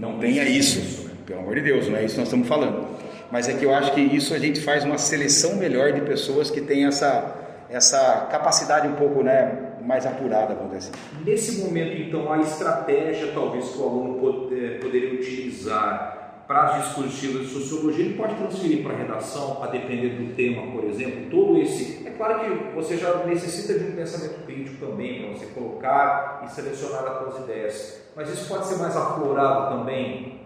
não 0.00 0.18
tenha 0.18 0.44
isso. 0.44 1.10
Pelo 1.26 1.40
amor 1.40 1.54
de 1.56 1.60
Deus, 1.60 1.86
não 1.86 1.96
é 1.96 2.04
isso 2.04 2.14
que 2.14 2.20
nós 2.20 2.28
estamos 2.28 2.48
falando. 2.48 2.88
Mas 3.30 3.48
é 3.48 3.52
que 3.52 3.64
eu 3.64 3.72
acho 3.72 3.92
que 3.92 4.00
isso 4.00 4.34
a 4.34 4.38
gente 4.38 4.60
faz 4.60 4.82
uma 4.82 4.96
seleção 4.96 5.56
melhor 5.56 5.92
de 5.92 6.00
pessoas 6.00 6.50
que 6.50 6.60
têm 6.60 6.86
essa, 6.86 7.36
essa 7.68 8.26
capacidade 8.30 8.88
um 8.88 8.94
pouco 8.94 9.22
né, 9.22 9.74
mais 9.84 10.06
apurada, 10.06 10.54
vamos 10.54 10.72
dizer 10.72 10.90
assim. 10.90 11.24
Nesse 11.24 11.60
momento, 11.60 12.00
então, 12.00 12.32
a 12.32 12.40
estratégia 12.40 13.30
talvez 13.32 13.68
que 13.68 13.78
o 13.78 13.82
aluno 13.84 14.50
eh, 14.52 14.78
poderia 14.80 15.12
utilizar 15.12 16.19
para 16.50 16.64
as 16.64 16.84
discursivas 16.84 17.42
de 17.42 17.52
sociologia, 17.52 18.06
ele 18.06 18.14
pode 18.14 18.34
transferir 18.34 18.82
para 18.82 18.92
a 18.92 18.96
redação, 18.96 19.62
a 19.62 19.68
depender 19.68 20.08
do 20.08 20.34
tema, 20.34 20.66
por 20.72 20.82
exemplo, 20.82 21.30
todo 21.30 21.56
esse. 21.60 22.04
É 22.04 22.10
claro 22.10 22.40
que 22.40 22.74
você 22.74 22.96
já 22.96 23.24
necessita 23.24 23.78
de 23.78 23.84
um 23.84 23.92
pensamento 23.92 24.44
crítico 24.44 24.84
também, 24.84 25.22
para 25.22 25.38
você 25.38 25.46
colocar 25.54 26.42
e 26.44 26.50
selecionar 26.52 27.04
as 27.04 27.18
suas 27.18 27.44
ideias. 27.44 28.02
Mas 28.16 28.30
isso 28.30 28.48
pode 28.48 28.66
ser 28.66 28.78
mais 28.78 28.96
aflorado 28.96 29.78
também 29.78 30.40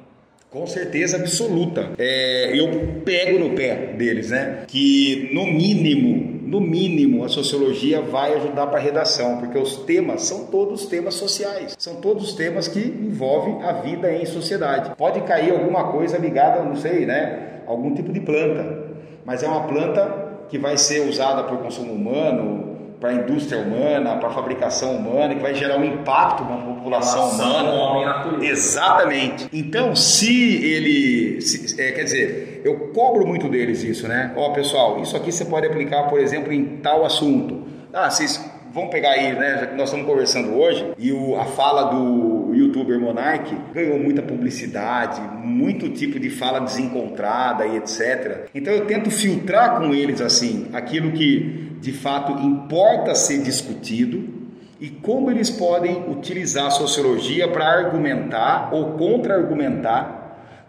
com 0.54 0.68
certeza 0.68 1.16
absoluta. 1.16 1.90
É, 1.98 2.52
eu 2.54 3.02
pego 3.04 3.40
no 3.40 3.56
pé 3.56 3.94
deles, 3.98 4.30
né? 4.30 4.64
Que 4.68 5.30
no 5.32 5.46
mínimo, 5.46 6.33
no 6.46 6.60
mínimo, 6.60 7.24
a 7.24 7.28
sociologia 7.28 8.00
vai 8.00 8.34
ajudar 8.34 8.66
para 8.66 8.78
a 8.78 8.82
redação, 8.82 9.38
porque 9.38 9.58
os 9.58 9.76
temas 9.78 10.22
são 10.22 10.46
todos 10.46 10.86
temas 10.86 11.14
sociais, 11.14 11.74
são 11.78 11.96
todos 11.96 12.32
temas 12.34 12.68
que 12.68 12.80
envolvem 12.80 13.62
a 13.62 13.72
vida 13.72 14.12
em 14.12 14.26
sociedade. 14.26 14.94
Pode 14.96 15.20
cair 15.22 15.52
alguma 15.52 15.90
coisa 15.90 16.18
ligada, 16.18 16.62
não 16.62 16.76
sei, 16.76 17.06
né? 17.06 17.62
Algum 17.66 17.94
tipo 17.94 18.12
de 18.12 18.20
planta, 18.20 18.84
mas 19.24 19.42
é 19.42 19.48
uma 19.48 19.66
planta 19.66 20.24
que 20.48 20.58
vai 20.58 20.76
ser 20.76 21.08
usada 21.08 21.44
por 21.44 21.58
consumo 21.58 21.92
humano, 21.92 22.63
para 23.04 23.12
a 23.12 23.14
indústria 23.16 23.60
humana, 23.60 24.16
para 24.16 24.30
a 24.30 24.32
fabricação 24.32 24.96
humana, 24.96 25.34
que 25.34 25.42
vai 25.42 25.54
gerar 25.54 25.76
um 25.76 25.84
impacto 25.84 26.42
na 26.42 26.56
população 26.56 27.28
humana. 27.28 27.70
Homem 27.70 28.48
Exatamente. 28.48 29.46
Então, 29.52 29.94
se 29.94 30.64
ele. 30.64 31.38
Se, 31.42 31.78
é, 31.78 31.92
quer 31.92 32.04
dizer, 32.04 32.62
eu 32.64 32.88
cobro 32.94 33.26
muito 33.26 33.46
deles 33.46 33.84
isso, 33.84 34.08
né? 34.08 34.32
Ó, 34.34 34.54
pessoal, 34.54 35.02
isso 35.02 35.14
aqui 35.18 35.30
você 35.30 35.44
pode 35.44 35.66
aplicar, 35.66 36.04
por 36.04 36.18
exemplo, 36.18 36.50
em 36.50 36.78
tal 36.78 37.04
assunto. 37.04 37.64
Ah, 37.92 38.08
vocês 38.08 38.42
vão 38.72 38.88
pegar 38.88 39.10
aí, 39.10 39.34
né? 39.34 39.58
Já 39.60 39.66
que 39.66 39.76
nós 39.76 39.90
estamos 39.90 40.06
conversando 40.06 40.58
hoje, 40.58 40.94
e 40.98 41.12
o, 41.12 41.38
a 41.38 41.44
fala 41.44 41.90
do 41.90 42.33
youtuber 42.74 42.98
Monark 42.98 43.56
ganhou 43.72 43.98
muita 43.98 44.20
publicidade, 44.20 45.20
muito 45.44 45.88
tipo 45.90 46.18
de 46.18 46.28
fala 46.28 46.58
desencontrada 46.58 47.66
e 47.66 47.76
etc. 47.76 48.48
Então 48.54 48.72
eu 48.72 48.86
tento 48.86 49.10
filtrar 49.10 49.78
com 49.78 49.94
eles 49.94 50.20
assim 50.20 50.68
aquilo 50.72 51.12
que 51.12 51.78
de 51.80 51.92
fato 51.92 52.32
importa 52.42 53.14
ser 53.14 53.42
discutido 53.42 54.34
e 54.80 54.88
como 54.88 55.30
eles 55.30 55.48
podem 55.48 56.04
utilizar 56.10 56.66
a 56.66 56.70
sociologia 56.70 57.46
para 57.48 57.64
argumentar 57.64 58.70
ou 58.72 58.94
contra-argumentar 58.94 60.22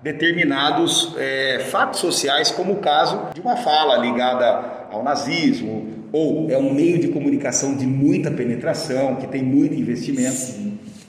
determinados 0.04 1.16
é, 1.18 1.66
fatos 1.72 2.00
sociais, 2.00 2.52
como 2.52 2.74
o 2.74 2.76
caso 2.78 3.34
de 3.34 3.42
uma 3.42 3.58
fala 3.58 3.98
ligada 3.98 4.86
ao 4.92 5.04
nazismo, 5.04 6.06
ou 6.12 6.50
é 6.52 6.58
um 6.58 6.72
meio 6.72 7.00
de 7.00 7.08
comunicação 7.08 7.76
de 7.76 7.88
muita 7.88 8.30
penetração, 8.30 9.16
que 9.16 9.28
tem 9.28 9.42
muito 9.42 9.74
investimento. 9.74 10.36
Sim. 10.36 10.66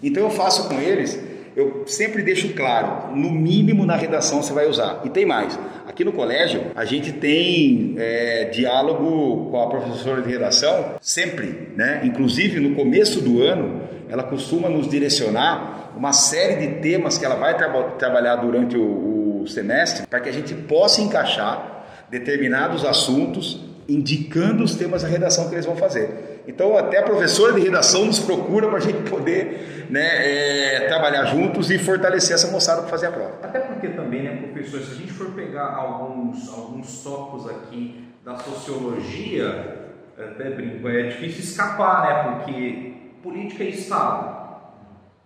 Então 0.07 0.23
eu 0.23 0.31
faço 0.31 0.69
com 0.69 0.81
eles, 0.81 1.21
eu 1.57 1.85
sempre 1.87 2.23
deixo 2.23 2.53
claro, 2.55 3.17
no 3.17 3.31
mínimo 3.31 3.85
na 3.85 3.97
redação 3.97 4.43
você 4.43 4.53
vai 4.53 4.69
usar. 4.69 5.01
E 5.05 5.11
tem 5.11 5.27
mais, 5.27 5.59
aqui 5.87 6.05
no 6.05 6.13
colégio 6.13 6.67
a 6.77 6.85
gente 6.85 7.13
tem 7.13 7.95
é, 7.99 8.45
diálogo 8.45 9.51
com 9.51 9.63
a 9.63 9.67
professora 9.69 10.23
de 10.23 10.31
redação 10.31 10.95
sempre, 11.01 11.71
né? 11.75 12.03
Inclusive 12.05 12.61
no 12.61 12.77
começo 12.77 13.21
do 13.21 13.43
ano 13.43 13.83
ela 14.09 14.23
costuma 14.23 14.69
nos 14.69 14.89
direcionar 14.89 15.93
uma 15.97 16.13
série 16.13 16.67
de 16.67 16.75
temas 16.81 17.19
que 17.19 17.25
ela 17.25 17.35
vai 17.35 17.57
tra 17.57 17.69
trabalhar 17.99 18.37
durante 18.37 18.77
o, 18.77 19.43
o 19.43 19.49
semestre 19.49 20.07
para 20.07 20.21
que 20.21 20.29
a 20.29 20.33
gente 20.33 20.55
possa 20.55 21.01
encaixar 21.01 22.07
determinados 22.09 22.85
assuntos 22.85 23.66
indicando 23.89 24.65
os 24.65 24.75
temas 24.75 25.03
da 25.03 25.09
redação 25.09 25.49
que 25.49 25.55
eles 25.55 25.67
vão 25.67 25.77
fazer. 25.77 26.43
Então, 26.47 26.77
até 26.77 26.99
a 26.99 27.03
professora 27.03 27.53
de 27.53 27.61
redação 27.61 28.05
nos 28.05 28.19
procura 28.19 28.69
para 28.69 28.79
a 28.79 28.81
gente 28.81 29.09
poder 29.11 29.87
né, 29.91 30.05
é, 30.05 30.87
trabalhar 30.89 31.25
juntos 31.27 31.71
e 31.71 31.79
fortalecer 31.79 32.35
essa 32.35 32.51
moçada 32.51 32.83
para 32.83 32.91
fazer 32.91 33.07
a 33.07 33.13
prova. 33.13 33.33
Até 33.43 33.61
porque 33.61 33.89
também, 33.89 34.23
né, 34.23 34.49
professor, 34.53 34.81
se 34.81 34.93
a 34.93 34.95
gente 34.95 35.13
for 35.13 35.33
pegar 35.33 35.75
alguns, 35.75 36.49
alguns 36.53 37.03
tópicos 37.03 37.51
aqui 37.51 38.05
da 38.25 38.37
sociologia, 38.37 39.93
é, 40.19 40.51
brinco, 40.51 40.89
é 40.89 41.03
difícil 41.05 41.41
escapar, 41.41 42.07
né, 42.07 42.33
porque 42.33 42.95
política 43.23 43.65
e 43.65 43.71
Estado 43.71 44.37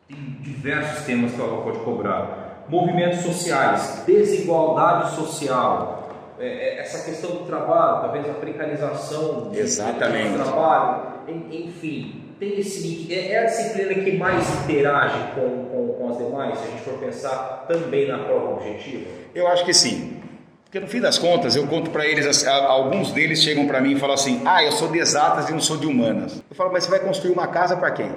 tem 0.09 0.39
diversos 0.41 1.05
temas 1.05 1.33
que 1.33 1.41
ela 1.41 1.63
pode 1.63 1.79
cobrar. 1.81 2.65
Movimentos 2.69 3.21
sociais, 3.21 4.05
desigualdade 4.07 5.15
social, 5.15 6.00
é, 6.41 6.47
é, 6.47 6.81
essa 6.81 7.05
questão 7.05 7.31
do 7.33 7.45
trabalho, 7.45 8.01
talvez 8.01 8.29
a 8.29 8.33
precarização 8.33 9.53
Exatamente. 9.55 10.39
do 10.39 10.43
trabalho, 10.43 11.03
enfim, 11.29 12.25
tem 12.41 12.59
esse 12.59 12.81
link. 12.81 13.13
É, 13.13 13.33
é 13.33 13.39
a 13.41 13.45
disciplina 13.45 13.95
que 14.03 14.17
mais 14.17 14.49
interage 14.63 15.35
com, 15.35 15.67
com, 15.67 15.95
com 15.99 16.09
as 16.09 16.17
demais, 16.17 16.59
se 16.59 16.67
a 16.67 16.71
gente 16.71 16.83
for 16.83 16.95
pensar 16.95 17.67
também 17.69 18.09
na 18.09 18.19
prova 18.21 18.55
objetiva? 18.55 19.11
Eu 19.35 19.47
acho 19.49 19.67
que 19.67 19.75
sim. 19.75 20.17
Porque 20.65 20.81
no 20.81 20.87
fim 20.87 21.01
das 21.01 21.19
contas, 21.19 21.57
eu 21.57 21.67
conto 21.67 21.91
para 21.91 22.07
eles, 22.07 22.47
alguns 22.47 23.13
deles 23.13 23.43
chegam 23.43 23.67
para 23.67 23.81
mim 23.81 23.93
e 23.93 23.99
falam 23.99 24.15
assim: 24.15 24.41
ah, 24.47 24.65
eu 24.65 24.73
sou 24.73 24.89
de 24.89 24.99
exatas 24.99 25.49
e 25.51 25.53
não 25.53 25.61
sou 25.61 25.77
de 25.77 25.87
humanas. 25.87 26.43
Eu 26.49 26.57
falo, 26.57 26.73
mas 26.73 26.85
você 26.85 26.91
vai 26.91 27.01
construir 27.01 27.33
uma 27.33 27.49
casa 27.49 27.77
para 27.77 27.91
quem? 27.91 28.11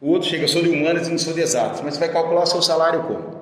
O 0.00 0.10
outro 0.10 0.28
chega, 0.28 0.44
eu 0.44 0.48
sou 0.48 0.62
de 0.62 0.70
humanas 0.70 1.06
e 1.06 1.10
não 1.10 1.18
sou 1.18 1.34
de 1.34 1.40
exatas, 1.40 1.82
mas 1.82 1.94
você 1.94 2.00
vai 2.00 2.08
calcular 2.08 2.46
seu 2.46 2.62
salário 2.62 3.02
como? 3.02 3.37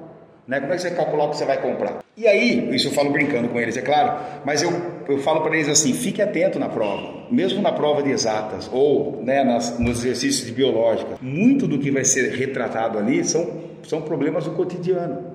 Né? 0.46 0.61
Como 0.61 0.72
é 0.72 0.76
que 0.76 0.82
você 0.82 0.90
calcular 0.92 1.24
o 1.24 1.30
que 1.30 1.37
você 1.37 1.44
vai 1.44 1.61
comprar? 1.61 2.04
E 2.16 2.26
aí, 2.26 2.74
isso 2.74 2.88
eu 2.88 2.92
falo 2.92 3.11
brincando 3.11 3.48
com 3.48 3.59
eles, 3.59 3.76
é 3.76 3.82
claro, 3.82 4.20
mas 4.44 4.62
eu, 4.62 4.70
eu 5.09 5.18
falo 5.18 5.40
para 5.40 5.56
eles 5.56 5.68
assim: 5.68 5.92
fique 5.92 6.22
atento 6.22 6.59
na 6.59 6.68
prova, 6.68 7.24
mesmo 7.30 7.61
na 7.61 7.72
prova 7.72 8.02
de 8.02 8.11
exatas 8.11 8.70
ou 8.72 9.22
né, 9.24 9.42
nas, 9.42 9.78
nos 9.78 9.98
exercícios 9.98 10.46
de 10.46 10.52
biológica, 10.52 11.16
muito 11.20 11.66
do 11.66 11.78
que 11.78 11.90
vai 11.90 12.04
ser 12.04 12.30
retratado 12.30 12.96
ali 12.96 13.24
são, 13.24 13.61
são 13.82 14.00
problemas 14.02 14.44
do 14.44 14.52
cotidiano. 14.52 15.35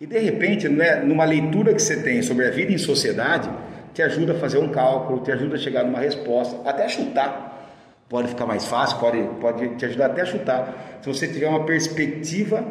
E 0.00 0.06
de 0.06 0.18
repente, 0.18 0.68
né, 0.68 0.96
numa 0.96 1.24
leitura 1.24 1.74
que 1.74 1.82
você 1.82 2.02
tem 2.02 2.22
sobre 2.22 2.46
a 2.46 2.50
vida 2.50 2.72
em 2.72 2.78
sociedade, 2.78 3.50
te 3.92 4.00
ajuda 4.00 4.32
a 4.32 4.36
fazer 4.36 4.58
um 4.58 4.68
cálculo, 4.68 5.20
te 5.20 5.30
ajuda 5.30 5.56
a 5.56 5.58
chegar 5.58 5.84
numa 5.84 5.98
resposta, 5.98 6.56
até 6.68 6.88
chutar 6.88 7.48
pode 8.08 8.28
ficar 8.28 8.46
mais 8.46 8.64
fácil, 8.64 8.98
pode, 8.98 9.22
pode 9.40 9.68
te 9.76 9.84
ajudar 9.84 10.06
até 10.06 10.22
a 10.22 10.24
chutar, 10.24 10.98
se 11.02 11.08
você 11.08 11.28
tiver 11.28 11.48
uma 11.48 11.64
perspectiva 11.64 12.64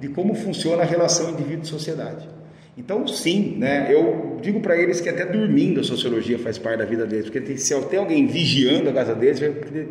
de 0.00 0.08
como 0.08 0.34
funciona 0.34 0.82
a 0.82 0.86
relação 0.86 1.30
indivíduo-sociedade. 1.30 2.28
Então, 2.76 3.06
sim, 3.06 3.54
né, 3.56 3.86
eu 3.88 4.36
digo 4.42 4.58
para 4.58 4.76
eles 4.76 5.00
que 5.00 5.08
até 5.08 5.24
dormindo 5.24 5.80
a 5.80 5.84
sociologia 5.84 6.36
faz 6.40 6.58
parte 6.58 6.78
da 6.78 6.84
vida 6.84 7.06
deles, 7.06 7.26
porque 7.26 7.40
tem, 7.40 7.56
se 7.56 7.80
tem 7.82 7.98
alguém 8.00 8.26
vigiando 8.26 8.90
a 8.90 8.92
casa 8.92 9.14
deles, 9.14 9.40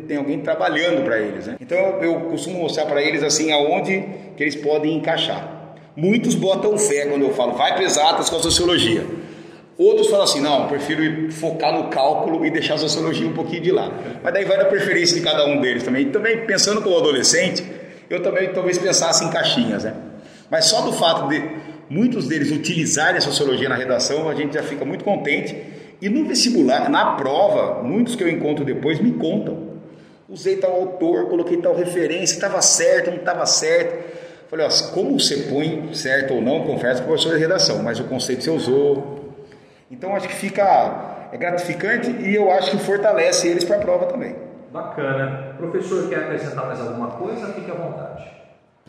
tem 0.06 0.18
alguém 0.18 0.40
trabalhando 0.40 1.02
para 1.02 1.18
eles. 1.18 1.46
Né? 1.46 1.56
Então, 1.60 1.78
eu 2.02 2.20
costumo 2.28 2.58
mostrar 2.58 2.84
para 2.84 3.02
eles 3.02 3.22
assim 3.22 3.50
aonde 3.52 4.04
que 4.36 4.42
eles 4.42 4.54
podem 4.54 4.96
encaixar. 4.96 5.76
Muitos 5.96 6.34
botam 6.34 6.76
fé 6.76 7.06
quando 7.06 7.22
eu 7.22 7.32
falo, 7.32 7.54
vai 7.54 7.74
para 7.74 7.84
exatas 7.84 8.28
com 8.28 8.36
a 8.36 8.40
sociologia. 8.40 9.06
Outros 9.78 10.08
falam 10.08 10.24
assim, 10.24 10.40
não, 10.40 10.68
prefiro 10.68 11.32
focar 11.32 11.72
no 11.72 11.88
cálculo 11.88 12.44
e 12.46 12.50
deixar 12.50 12.74
a 12.74 12.78
sociologia 12.78 13.26
um 13.26 13.32
pouquinho 13.32 13.62
de 13.62 13.72
lado. 13.72 13.94
Mas 14.22 14.32
daí 14.32 14.44
vai 14.44 14.56
da 14.56 14.66
preferência 14.66 15.16
de 15.16 15.22
cada 15.22 15.46
um 15.46 15.60
deles 15.60 15.82
também. 15.82 16.02
E 16.02 16.10
também, 16.10 16.46
pensando 16.46 16.80
como 16.80 16.96
adolescente, 16.96 17.64
eu 18.08 18.22
também 18.22 18.52
talvez 18.52 18.78
pensasse 18.78 19.24
em 19.24 19.30
caixinhas, 19.30 19.84
né? 19.84 19.94
Mas 20.50 20.66
só 20.66 20.82
do 20.82 20.92
fato 20.92 21.28
de 21.28 21.42
muitos 21.88 22.28
deles 22.28 22.50
utilizarem 22.50 23.18
a 23.18 23.20
sociologia 23.20 23.68
na 23.68 23.74
redação, 23.74 24.28
a 24.28 24.34
gente 24.34 24.54
já 24.54 24.62
fica 24.62 24.84
muito 24.84 25.04
contente. 25.04 25.56
E 26.00 26.08
no 26.08 26.26
vestibular, 26.26 26.88
na 26.90 27.12
prova, 27.12 27.82
muitos 27.82 28.14
que 28.14 28.22
eu 28.22 28.28
encontro 28.28 28.64
depois 28.64 29.00
me 29.00 29.12
contam. 29.12 29.74
Usei 30.28 30.56
tal 30.56 30.72
autor, 30.72 31.28
coloquei 31.28 31.56
tal 31.58 31.74
referência, 31.74 32.34
estava 32.34 32.60
certo, 32.60 33.10
não 33.10 33.18
estava 33.18 33.46
certo. 33.46 34.14
Falei, 34.50 34.66
ó, 34.66 34.92
como 34.92 35.18
você 35.18 35.36
põe 35.48 35.94
certo 35.94 36.34
ou 36.34 36.42
não, 36.42 36.64
confesso 36.64 37.02
com 37.02 37.06
o 37.06 37.08
professor 37.08 37.34
de 37.34 37.40
redação, 37.40 37.82
mas 37.82 37.98
o 37.98 38.04
conceito 38.04 38.44
você 38.44 38.50
usou, 38.50 39.34
então 39.90 40.14
acho 40.14 40.28
que 40.28 40.34
fica 40.34 41.14
é 41.32 41.36
gratificante 41.36 42.10
e 42.10 42.32
eu 42.34 42.48
acho 42.52 42.70
que 42.70 42.78
fortalece 42.78 43.48
eles 43.48 43.64
para 43.64 43.76
a 43.76 43.80
prova 43.80 44.06
também. 44.06 44.36
Bacana. 44.74 45.54
Professor, 45.56 46.08
quer 46.08 46.16
acrescentar 46.16 46.66
mais 46.66 46.80
alguma 46.80 47.06
coisa? 47.12 47.46
Fique 47.52 47.70
à 47.70 47.74
vontade. 47.74 48.24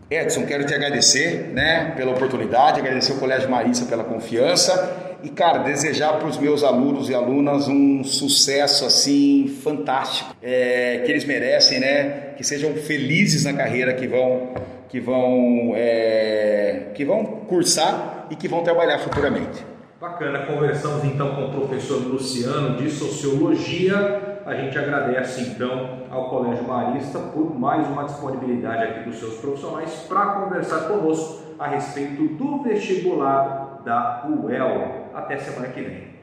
Edson, 0.09 0.43
quero 0.47 0.65
te 0.65 0.73
agradecer 0.73 1.51
né, 1.53 1.93
pela 1.95 2.11
oportunidade, 2.11 2.79
agradecer 2.79 3.11
ao 3.11 3.19
Colégio 3.19 3.47
Marista 3.51 3.85
pela 3.85 4.03
confiança 4.03 5.17
e, 5.23 5.29
cara, 5.29 5.59
desejar 5.59 6.17
para 6.17 6.27
os 6.27 6.39
meus 6.39 6.63
alunos 6.63 7.07
e 7.07 7.13
alunas 7.13 7.67
um 7.67 8.03
sucesso 8.03 8.83
assim 8.83 9.47
fantástico, 9.61 10.35
é, 10.41 11.03
que 11.05 11.11
eles 11.11 11.23
merecem, 11.23 11.79
né? 11.79 12.33
Que 12.35 12.43
sejam 12.43 12.73
felizes 12.73 13.43
na 13.43 13.53
carreira 13.53 13.93
que 13.93 14.07
vão, 14.07 14.55
que 14.89 14.99
vão, 14.99 15.73
é, 15.75 16.87
que 16.95 17.05
vão 17.05 17.25
cursar 17.47 18.25
e 18.31 18.35
que 18.35 18.47
vão 18.47 18.63
trabalhar 18.63 18.97
futuramente. 18.97 19.63
Bacana, 20.01 20.47
conversamos 20.47 21.05
então 21.05 21.35
com 21.35 21.45
o 21.45 21.51
professor 21.51 22.01
Luciano 22.01 22.75
de 22.75 22.89
Sociologia. 22.89 24.24
A 24.45 24.53
gente 24.53 24.77
agradece 24.77 25.41
então 25.41 26.05
ao 26.11 26.29
Colégio 26.29 26.67
Marista 26.67 27.17
por 27.17 27.57
mais 27.59 27.87
uma 27.87 28.03
disponibilidade 28.03 28.83
aqui 28.83 29.09
dos 29.09 29.17
seus 29.17 29.39
profissionais 29.39 30.05
para 30.07 30.25
conversar 30.33 30.81
conosco 30.81 31.55
a 31.57 31.67
respeito 31.67 32.27
do 32.35 32.61
vestibular 32.61 33.81
da 33.83 34.23
UEL. 34.29 35.09
Até 35.15 35.37
semana 35.37 35.69
que 35.69 35.81
vem. 35.81 36.14